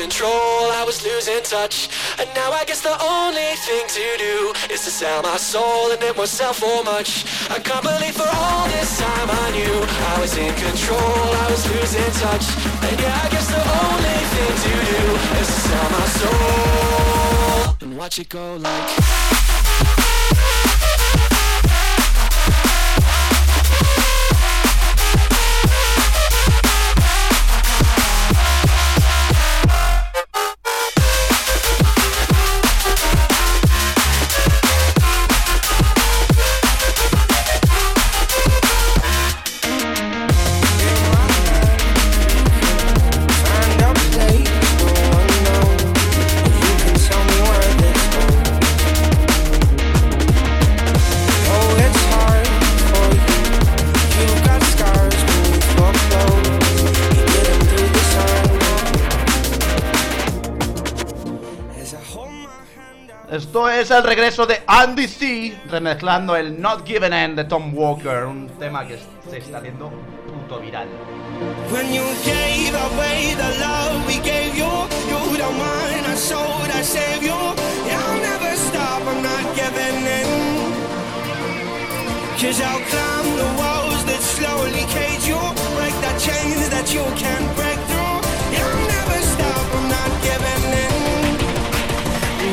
Control, 0.00 0.72
I 0.80 0.82
was 0.86 1.04
losing 1.04 1.42
touch. 1.42 1.88
And 2.18 2.28
now 2.34 2.50
I 2.52 2.64
guess 2.64 2.80
the 2.80 2.96
only 3.16 3.50
thing 3.66 3.84
to 3.98 4.06
do 4.16 4.34
is 4.72 4.80
to 4.86 4.90
sell 4.90 5.22
my 5.22 5.36
soul 5.36 5.92
and 5.92 6.02
it 6.02 6.16
won't 6.16 6.28
sell 6.28 6.54
for 6.54 6.82
much. 6.84 7.10
I 7.50 7.58
can't 7.58 7.84
believe 7.84 8.16
for 8.16 8.30
all 8.40 8.66
this 8.68 8.90
time 8.98 9.28
I 9.44 9.46
knew 9.56 9.76
I 10.12 10.20
was 10.20 10.32
in 10.36 10.52
control, 10.54 11.26
I 11.44 11.46
was 11.50 11.62
losing 11.72 12.12
touch. 12.24 12.46
And 12.88 12.96
yeah, 13.00 13.24
I 13.24 13.28
guess 13.32 13.48
the 13.56 13.62
only 13.84 14.18
thing 14.32 14.52
to 14.64 14.72
do 14.92 15.02
is 15.40 15.46
to 15.52 15.58
sell 15.68 15.88
my 15.98 16.06
soul 16.20 17.76
and 17.82 17.96
watch 17.98 18.18
it 18.18 18.28
go 18.28 18.56
like. 18.56 19.49
Esto 63.50 63.68
es 63.68 63.90
el 63.90 64.04
regreso 64.04 64.46
de 64.46 64.62
Andy 64.64 65.08
C. 65.08 65.58
remezclando 65.68 66.36
el 66.36 66.60
Not 66.62 66.86
Given 66.86 67.12
End 67.12 67.36
de 67.36 67.42
Tom 67.42 67.74
Walker. 67.74 68.24
Un 68.26 68.48
tema 68.60 68.86
que 68.86 68.96
se 69.28 69.38
está 69.38 69.58
haciendo 69.58 69.90
puto 69.90 70.60
viral. 70.60 70.86
When 71.72 71.92
you 71.92 72.04
gave 72.24 72.72
away 72.72 73.34
the 73.34 73.58
love 73.58 74.06
we 74.06 74.20
gave 74.22 74.54
you, 74.54 74.70
you 75.10 75.36
don't 75.36 75.58
mind 75.58 76.06
our 76.06 76.16
soul 76.16 76.62
that 76.68 76.84
save 76.84 77.24
you. 77.24 77.34
I'll 77.34 78.20
never 78.22 78.54
stop, 78.54 79.02
I'm 79.02 79.20
not 79.20 79.42
giving 79.56 79.98
in. 80.06 80.28
Cause 82.38 82.60
I'll 82.62 82.78
climb 82.86 83.36
the 83.36 83.50
walls 83.58 84.04
that 84.04 84.22
slowly 84.22 84.86
cage 84.94 85.26
you, 85.26 85.40
break 85.74 85.94
the 85.98 86.14
chains 86.22 86.68
that 86.70 86.94
you 86.94 87.02
can't 87.18 87.50
break 87.58 87.80
through. 87.90 88.20
I'll 88.62 88.86
never 88.86 89.18
stop, 89.26 89.74
I'm 89.74 89.88
not 89.90 90.10
giving 90.22 90.70
in. 90.86 90.94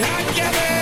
Not 0.02 0.26
giving 0.34 0.77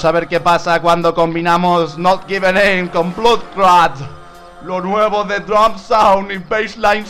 Vamos 0.00 0.14
a 0.14 0.18
ver 0.18 0.28
qué 0.28 0.40
pasa 0.40 0.80
cuando 0.80 1.14
combinamos 1.14 1.98
Not 1.98 2.26
Given 2.26 2.56
Aim 2.56 2.88
con 2.88 3.14
Bloodclad. 3.14 3.90
Lo 4.62 4.80
nuevo 4.80 5.24
de 5.24 5.40
Drum 5.40 5.76
Sound 5.76 6.32
y 6.32 6.38
Bassline 6.38 7.04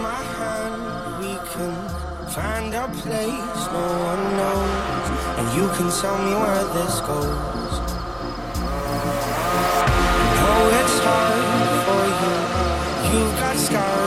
my 0.00 0.24
hand, 13.68 13.97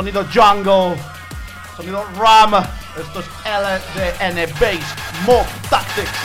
Sonido 0.00 0.24
Jungle. 0.32 0.96
Sonido 1.76 2.06
Ram. 2.18 2.54
Esto 2.96 3.20
es 3.20 3.26
LDN 3.44 4.50
Bass 4.58 4.94
Mob 5.26 5.46
Tactics. 5.68 6.19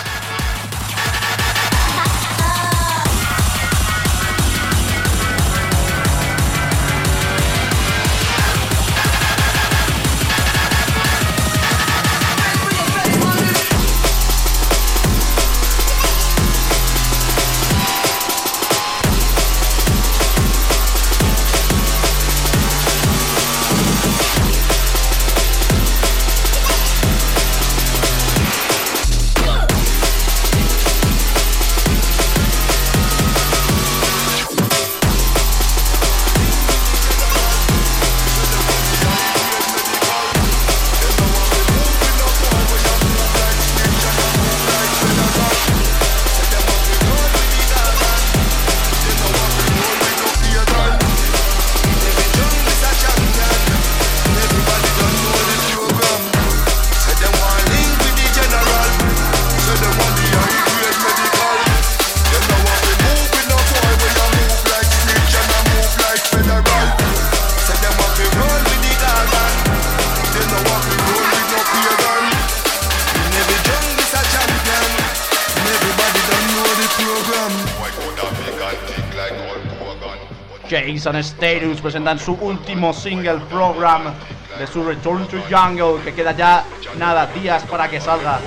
Jason 81.06 81.24
Status 81.24 81.82
presentan 81.82 82.18
su 82.18 82.34
último 82.42 82.92
single 82.92 83.40
program 83.52 84.12
de 84.58 84.66
su 84.66 84.84
Return 84.84 85.28
to 85.28 85.38
Jungle 85.48 86.02
que 86.04 86.16
queda 86.16 86.32
ya 86.32 86.66
nada 86.98 87.28
días 87.28 87.62
para 87.66 87.88
que 87.88 88.02
salga. 88.02 88.40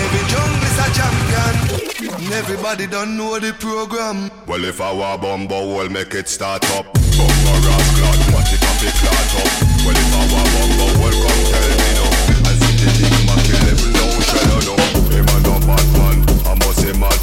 Every 0.00 0.22
jungle 0.30 0.62
is 0.62 0.78
a 0.78 0.86
champion. 0.94 1.54
And 2.22 2.32
Everybody 2.32 2.86
don't 2.86 3.16
know 3.16 3.40
the 3.40 3.52
program. 3.54 4.30
Well, 4.46 4.64
if 4.64 4.80
I 4.80 4.92
were 4.92 5.18
bumbo, 5.18 5.74
we'll 5.74 5.90
make 5.90 6.14
it 6.14 6.28
start 6.28 6.64
up. 6.76 6.86
Bumbo 6.94 7.52
rock 7.66 7.82
clot, 7.98 8.18
what 8.30 8.46
it 8.52 8.62
up, 8.62 8.78
it 8.86 8.94
clot 9.02 9.34
up. 9.42 9.50
Well, 9.84 9.96
if 9.98 10.14
I 10.14 10.22
were 10.30 10.46
bumbo, 10.54 10.86
well, 11.02 11.18
come 11.18 11.42
tell 11.50 11.70
me 11.74 11.90
now. 11.98 12.10
I 12.46 12.54
see 12.54 12.78
the 12.78 12.88
big 12.94 13.26
Mac 13.26 13.42
11 13.50 13.92
now, 13.92 14.20
shell 14.20 14.72
on 14.72 14.78
up. 14.78 14.97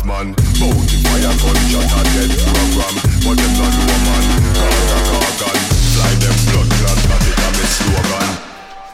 Madman. 0.06 0.36
Bounty 0.60 0.98
fire 1.02 1.34
gunshot 1.42 1.90
a 1.90 2.02
dead 2.14 2.32
program. 2.46 2.96
But 3.26 3.36
them 3.42 3.54
not 3.58 3.74
know 3.74 3.98
man, 4.06 4.26
Gaga 4.54 4.98
Gagan. 5.10 5.60
Fly 5.94 6.14
them 6.22 6.38
blood 6.46 6.70
clot, 6.78 7.00
got 7.10 7.26
it 7.26 7.42
a 7.42 7.48
me 7.58 7.66
slogan. 7.66 8.30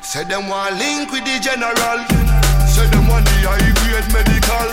Say 0.02 0.24
them 0.24 0.48
want 0.48 0.78
link 0.80 1.12
with 1.12 1.26
the 1.26 1.40
general. 1.40 2.00
Say 2.68 2.88
them 2.90 3.08
want 3.08 3.26
the 3.26 3.38
high 3.44 3.72
grade 3.84 4.08
medical. 4.16 4.68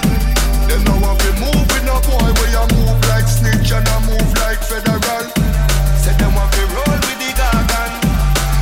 Them 0.66 0.84
now 0.84 0.98
want 1.02 1.18
move 1.40 1.66
with 1.72 1.84
no 1.84 1.96
boy 2.06 2.30
where 2.38 2.50
you 2.54 2.66
move 2.74 3.00
like 3.08 3.26
snitch 3.26 3.72
and 3.72 3.88
I 3.88 3.98
move 4.06 4.30
like 4.38 4.62
federal. 4.62 5.26
Say 6.02 6.14
them 6.18 6.34
want 6.34 6.52
to 6.54 6.62
roll 6.74 6.98
with 7.06 7.18
the 7.18 7.30
gargan. 7.34 7.92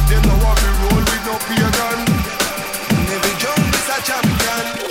Them 0.08 0.22
now 0.24 0.38
want 0.44 0.58
to 0.58 0.70
roll 0.82 1.02
with 1.02 1.24
no 1.26 1.34
pagan. 1.48 1.98
Every 3.10 3.34
jungle 3.40 3.74
is 3.74 3.88
a 3.90 3.98
champion. 4.06 4.86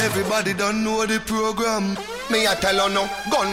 Everybody 0.00 0.54
don't 0.54 0.82
know 0.84 1.06
the 1.06 1.20
program. 1.20 1.96
Me 2.32 2.46
tell 2.62 2.72
you 2.72 2.88
no, 2.88 2.88
no. 2.88 3.04
Boy 3.28 3.44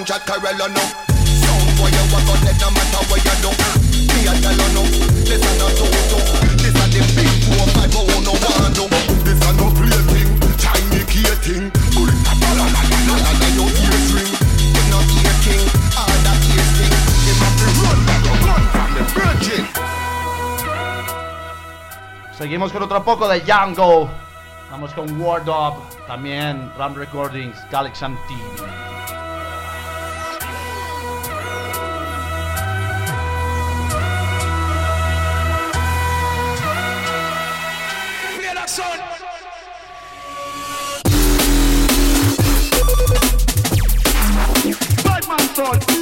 you. 3.44 3.52
Me 4.08 4.24
this 5.28 5.44
a. 5.44 5.68
This 6.56 6.76
a 6.76 6.88
the 6.88 7.02
big 7.14 7.34
four 7.44 7.68
five 7.76 7.92
oh 7.98 8.08
no. 8.24 8.34
This 9.26 9.42
a 9.44 9.52
no 9.52 9.68
tiny 10.56 11.02
thing. 11.44 11.72
The 18.96 19.04
virgin. 19.14 19.68
Seguimos 22.38 22.72
con 22.72 22.84
otro 22.84 23.04
poco 23.04 23.28
de 23.28 23.42
Django. 23.42 24.29
Vamos 24.72 24.94
con 24.94 25.20
Ward 25.20 25.50
Up. 25.50 25.82
También 26.08 26.72
Ram 26.78 26.96
Recordings, 26.96 27.58
Galaxy 27.72 28.06
TV. 28.28 28.90
Nos 45.60 45.99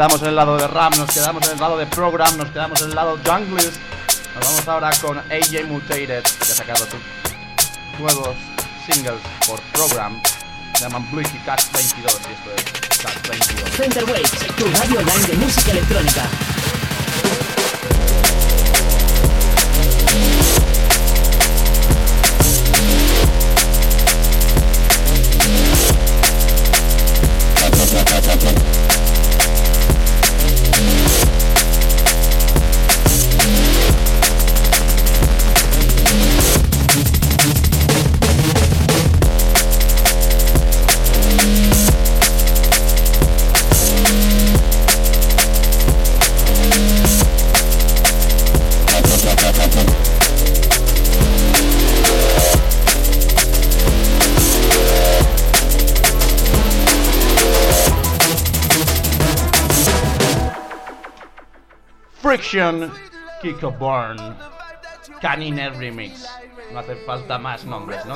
quedamos 0.00 0.22
en 0.22 0.28
el 0.28 0.36
lado 0.36 0.56
de 0.56 0.66
Ram, 0.66 0.96
nos 0.96 1.10
quedamos 1.10 1.46
en 1.46 1.52
el 1.52 1.60
lado 1.60 1.76
de 1.76 1.84
Program, 1.84 2.34
nos 2.38 2.48
quedamos 2.48 2.80
en 2.80 2.88
el 2.88 2.94
lado 2.94 3.18
Junglist. 3.22 3.76
Nos 4.34 4.44
vamos 4.46 4.68
ahora 4.68 4.90
con 5.02 5.18
AJ 5.18 5.66
Mutated, 5.68 6.22
que 6.22 6.42
ha 6.42 6.54
sacado 6.54 6.86
sus 6.86 7.98
nuevos 7.98 8.34
singles 8.86 9.20
por 9.46 9.60
Program. 9.74 10.18
Se 10.72 10.84
llaman 10.84 11.06
Blue 11.10 11.22
Cat 11.44 11.60
22 11.74 12.18
y 12.30 12.32
esto 12.32 12.50
es 12.56 12.98
Cat 12.98 13.28
22. 13.28 13.70
Center 13.76 14.04
Waves, 14.06 14.30
tu 14.56 14.64
radio 14.64 15.00
online 15.00 15.26
de 15.26 15.34
música 15.34 15.70
electrónica. 15.72 16.22
Friction, 62.30 62.92
Kiko 63.42 63.76
Burn, 63.76 64.36
Canine 65.20 65.68
Remix. 65.70 66.28
No 66.72 66.78
hace 66.78 66.94
falta 67.04 67.40
más 67.40 67.64
nombres, 67.64 68.06
¿no? 68.06 68.14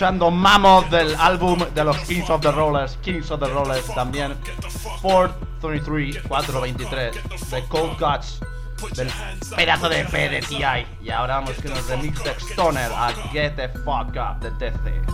Escuchando 0.00 0.30
del 0.90 1.14
álbum 1.16 1.58
de 1.74 1.84
los 1.84 1.98
Kings 1.98 2.30
of 2.30 2.40
the 2.40 2.50
Rollers, 2.50 2.96
Kings 3.02 3.30
of 3.30 3.38
the 3.38 3.46
Rollers 3.46 3.84
también. 3.94 4.34
423, 5.02 6.22
423 6.26 7.50
de 7.50 7.64
Cold 7.64 7.98
Guts 8.00 8.40
del 8.96 9.10
pedazo 9.54 9.90
de 9.90 10.02
P 10.06 10.28
de 10.30 10.40
TI. 10.40 10.86
Y 11.02 11.10
ahora 11.10 11.40
vamos 11.40 11.52
con 11.56 11.72
el 11.72 11.86
remix 11.86 12.24
de 12.24 12.30
Stoner 12.30 12.90
a 12.90 13.12
Get 13.30 13.56
the 13.56 13.68
Fuck 13.68 14.16
Up 14.16 14.40
de 14.40 14.50
TC. 14.52 15.09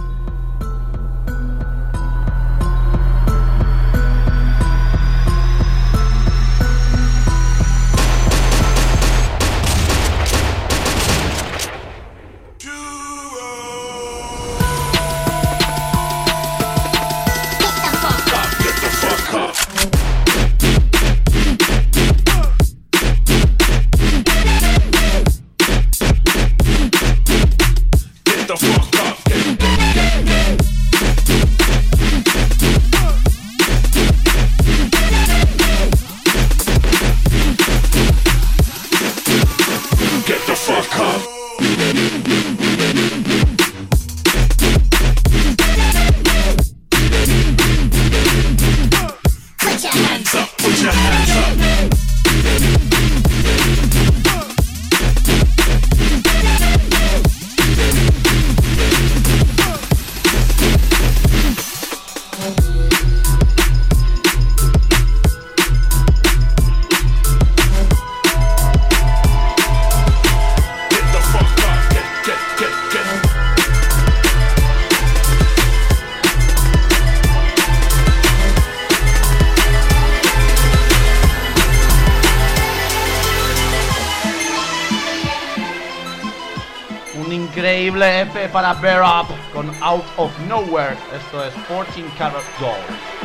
Para 88.57 88.73
Bear 88.73 89.03
Up 89.03 89.29
con 89.53 89.71
Out 89.83 90.07
of 90.17 90.33
Nowhere. 90.49 90.97
Esto 91.15 91.45
es 91.45 91.53
14 91.69 92.05
Karat 92.17 92.43
Gold. 92.59 93.16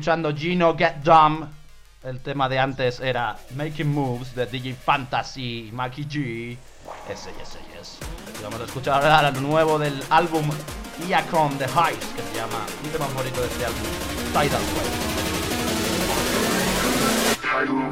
Escuchando 0.00 0.34
Gino 0.34 0.74
Get 0.78 1.02
Dumb. 1.04 1.46
El 2.02 2.20
tema 2.20 2.48
de 2.48 2.58
antes 2.58 3.00
era 3.00 3.36
Making 3.54 3.92
Moves 3.92 4.34
de 4.34 4.46
DJ 4.46 4.72
Fantasy, 4.72 5.68
Mackie 5.74 6.06
G. 6.06 6.56
Ese, 7.06 7.28
ese, 7.42 7.58
yes. 7.76 7.98
Vamos 8.42 8.62
a 8.62 8.64
escuchar 8.64 8.94
ahora 9.04 9.30
lo 9.30 9.42
nuevo 9.42 9.78
del 9.78 10.02
álbum 10.08 10.48
Iacon 11.06 11.58
The 11.58 11.64
Heist, 11.66 12.16
que 12.16 12.22
se 12.22 12.34
llama 12.34 12.64
un 12.82 12.90
tema 12.90 13.04
favorito 13.08 13.42
de 13.42 13.48
este 13.48 13.66
álbum, 13.66 13.82
Tidal 14.32 14.62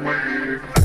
Wave. 0.03 0.78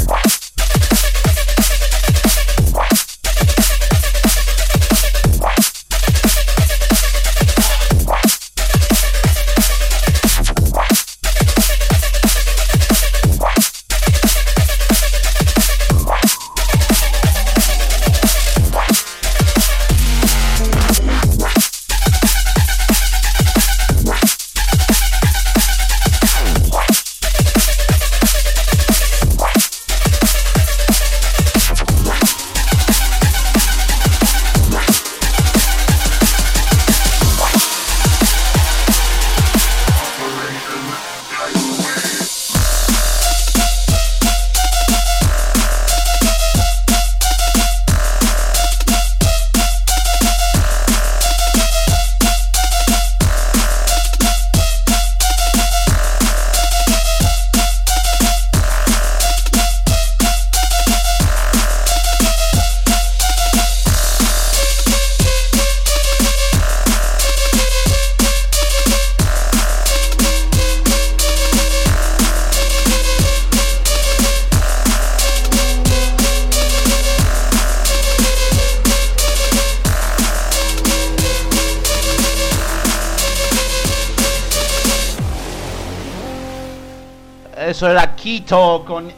Eso 87.66 87.88
era 87.88 88.14
Quito 88.14 88.84
con 88.86 89.10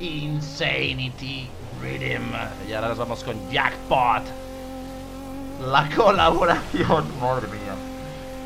Insanity 0.00 1.48
Rhythm. 1.80 2.32
Y 2.68 2.72
ahora 2.72 2.88
nos 2.88 2.98
vamos 2.98 3.22
con 3.22 3.36
Jackpot. 3.52 4.24
La 5.60 5.88
colaboración, 5.94 7.20
madre 7.20 7.46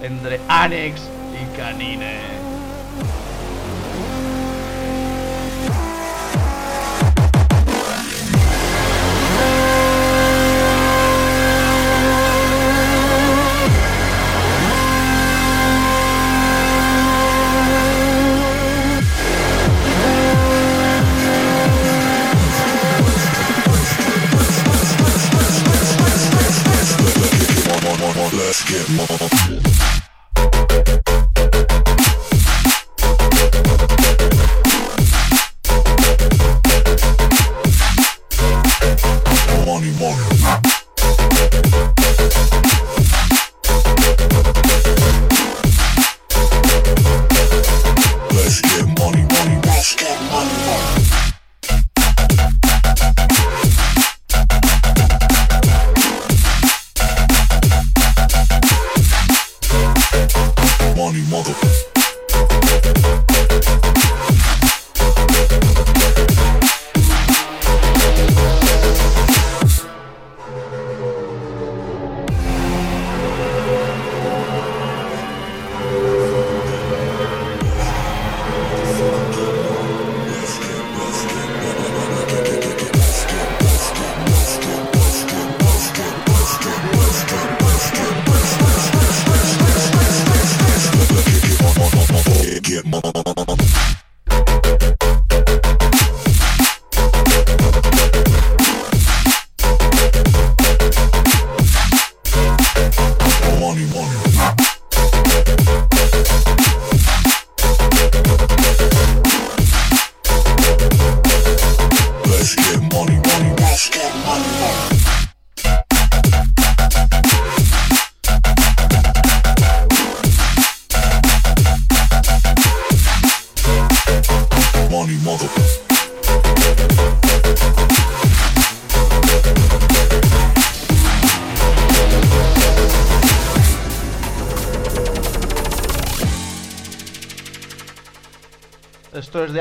entre 0.03 0.39
Annex 0.49 1.01
y 1.33 1.57
Canine. 1.57 2.48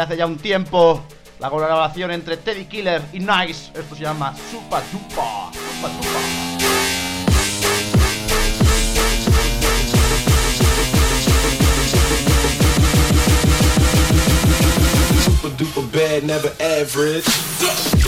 Hace 0.07 0.15
ya 0.17 0.25
un 0.25 0.37
tiempo. 0.37 1.03
La 1.39 1.49
colaboración 1.49 2.11
entre 2.11 2.37
Teddy 2.37 2.65
Killer 2.65 3.01
y 3.11 3.19
Nice. 3.19 3.71
Esto 3.75 3.95
se 3.95 4.03
llama 4.03 4.33
Supa 4.49 4.81
Dupa. 4.91 5.51
Supa 5.51 5.89
Dupa. 5.89 6.19
Super 15.25 15.57
duper 15.57 15.83
bad, 15.91 16.23
never 16.23 16.53
average. 16.61 18.06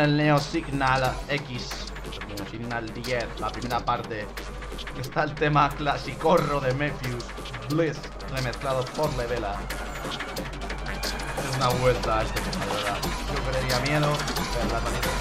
El 0.00 0.16
Neo 0.16 0.38
Signal 0.38 1.14
X, 1.28 1.70
Neo 2.28 2.50
Signal 2.50 2.92
10, 2.92 3.40
la 3.40 3.50
primera 3.50 3.80
parte. 3.80 4.26
Está 5.00 5.24
el 5.24 5.34
tema 5.34 5.68
clasicorro 5.70 6.60
de 6.60 6.74
Memphis 6.74 7.24
Bliss, 7.70 7.98
remezclado 8.34 8.84
por 8.96 9.12
Levela. 9.16 9.54
Es 11.48 11.56
una 11.56 11.68
vuelta 11.80 12.22
este 12.22 12.40
tema, 12.40 12.66
de 12.66 12.72
verdad. 12.72 12.98
Yo 13.68 13.80
miedo. 13.90 15.15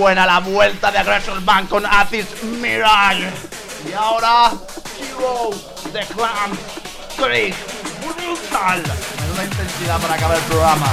Buena 0.00 0.24
la 0.24 0.40
vuelta 0.40 0.90
de 0.90 0.96
Aggressor 0.96 1.44
Bank 1.44 1.68
con 1.68 1.84
Atis 1.84 2.42
Mirage. 2.42 3.28
Y 3.86 3.92
ahora, 3.92 4.50
Hero 4.98 5.50
de 5.92 6.06
Clan 6.06 6.58
Trick. 7.16 7.54
Brutal. 8.00 8.82
Menuda 9.20 9.44
intensidad 9.44 10.00
para 10.00 10.14
acabar 10.14 10.38
el 10.38 10.42
programa. 10.44 10.86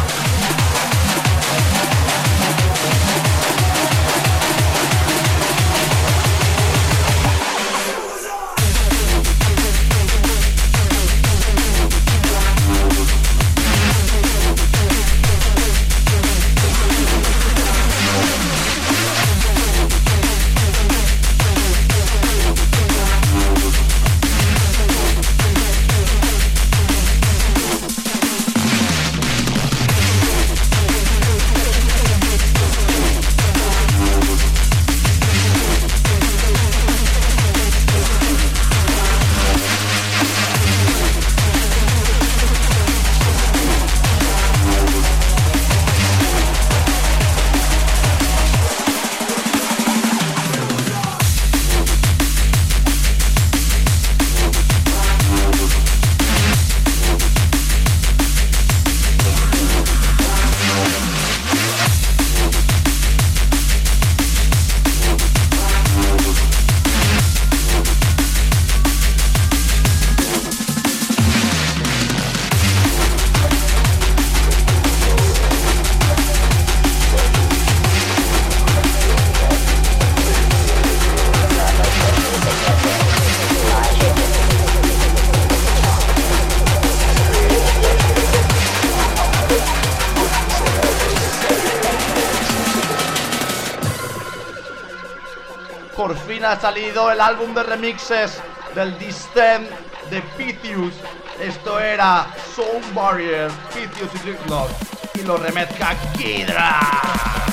Ha 96.48 96.60
salido 96.60 97.12
el 97.12 97.20
álbum 97.20 97.54
de 97.54 97.62
remixes 97.62 98.42
del 98.74 98.98
Descent 98.98 99.70
de 100.10 100.22
Pythius. 100.38 100.94
Esto 101.42 101.78
era 101.78 102.28
Soul 102.56 102.82
Barrier, 102.94 103.52
Pythius 103.74 104.24
y. 104.24 104.70
Y 105.16 105.24
lo 105.24 105.36
remezca 105.36 105.96
Kidra. 106.18 107.47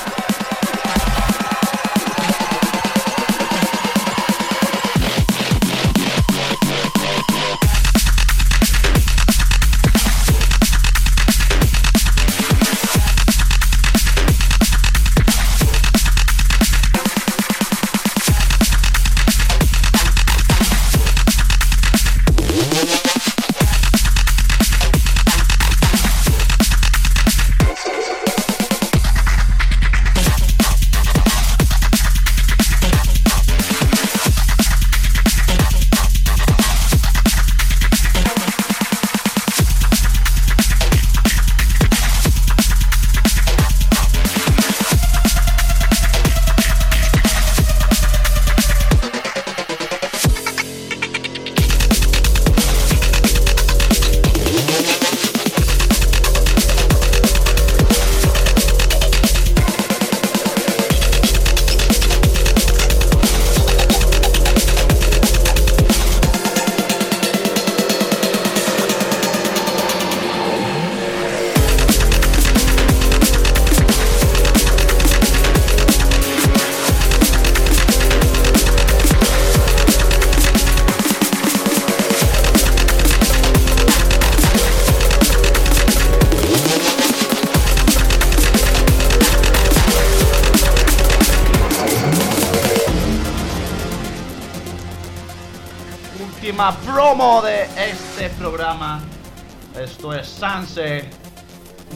Sanse, 100.55 101.03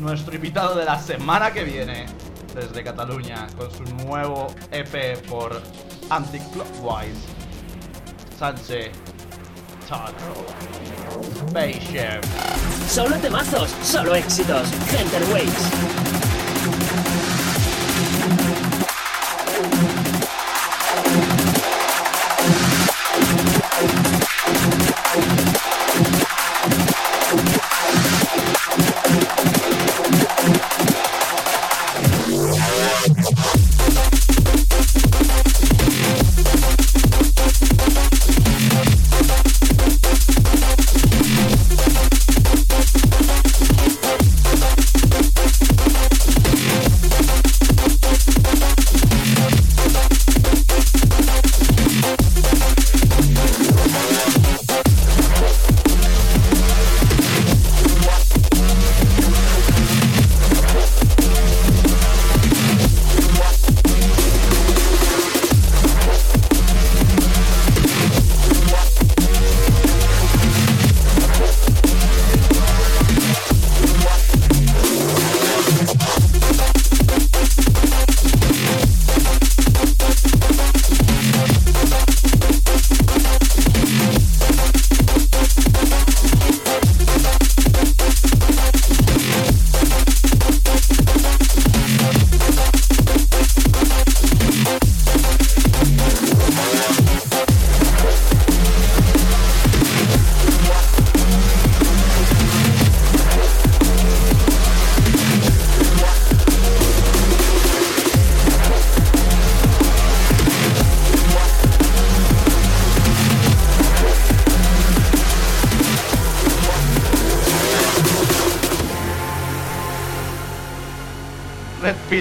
nuestro 0.02 0.36
invitado 0.36 0.76
de 0.76 0.84
la 0.84 1.00
semana 1.00 1.54
que 1.54 1.64
viene 1.64 2.08
desde 2.54 2.84
Cataluña 2.84 3.48
con 3.58 3.72
su 3.72 3.86
nuevo 4.06 4.54
EP 4.70 5.18
por 5.30 5.62
Anticlockwise. 6.10 7.22
Sanse, 8.38 8.92
Talk, 9.88 10.14
Spaceship. 11.48 12.22
Solo 12.90 13.16
temazos, 13.20 13.74
solo 13.82 14.14
éxitos. 14.14 14.68
Waves. 15.32 16.19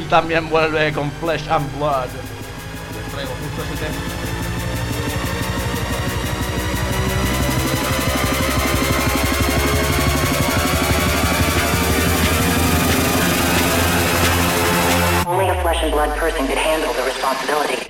También 0.09 0.49
vuelve 0.49 0.93
con 0.93 1.11
Flesh 1.21 1.49
and 1.49 1.71
Blood. 1.79 2.09
Only 15.27 15.49
a 15.49 15.63
flesh 15.63 15.83
and 15.83 15.93
blood 15.93 16.17
person 16.19 16.47
could 16.47 16.57
handle 16.57 16.93
the 16.95 17.03
responsibility. 17.05 17.88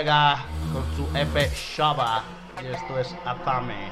Con 0.00 0.82
su 0.96 1.06
EP 1.14 1.52
Shaba. 1.52 2.24
Y 2.62 2.66
esto 2.68 2.98
es 2.98 3.14
Azame. 3.26 3.90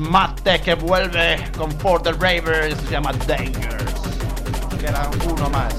Mate 0.00 0.62
que 0.62 0.74
vuelve 0.74 1.38
con 1.56 1.70
For 1.72 2.00
the 2.00 2.12
Ravers. 2.12 2.74
Se 2.80 2.92
llama 2.92 3.12
Dangers. 3.26 3.92
Queda 4.80 5.10
uno 5.28 5.50
más. 5.50 5.74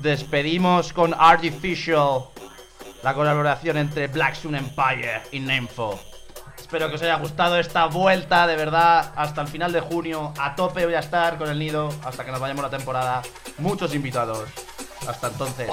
Despedimos 0.00 0.94
con 0.94 1.12
Artificial, 1.12 2.24
la 3.02 3.12
colaboración 3.12 3.76
entre 3.76 4.06
Black 4.06 4.34
Sun 4.34 4.54
Empire 4.54 5.20
y 5.30 5.40
Nemfo. 5.40 6.00
Espero 6.58 6.88
que 6.88 6.94
os 6.94 7.02
haya 7.02 7.16
gustado 7.16 7.58
esta 7.58 7.84
vuelta, 7.84 8.46
de 8.46 8.56
verdad, 8.56 9.12
hasta 9.14 9.42
el 9.42 9.48
final 9.48 9.72
de 9.72 9.80
junio. 9.80 10.32
A 10.38 10.54
tope 10.54 10.86
voy 10.86 10.94
a 10.94 11.00
estar 11.00 11.36
con 11.36 11.50
el 11.50 11.58
nido 11.58 11.90
hasta 12.02 12.24
que 12.24 12.30
nos 12.30 12.40
vayamos 12.40 12.62
la 12.62 12.70
temporada. 12.70 13.20
Muchos 13.58 13.94
invitados. 13.94 14.48
Hasta 15.06 15.28
entonces. 15.28 15.68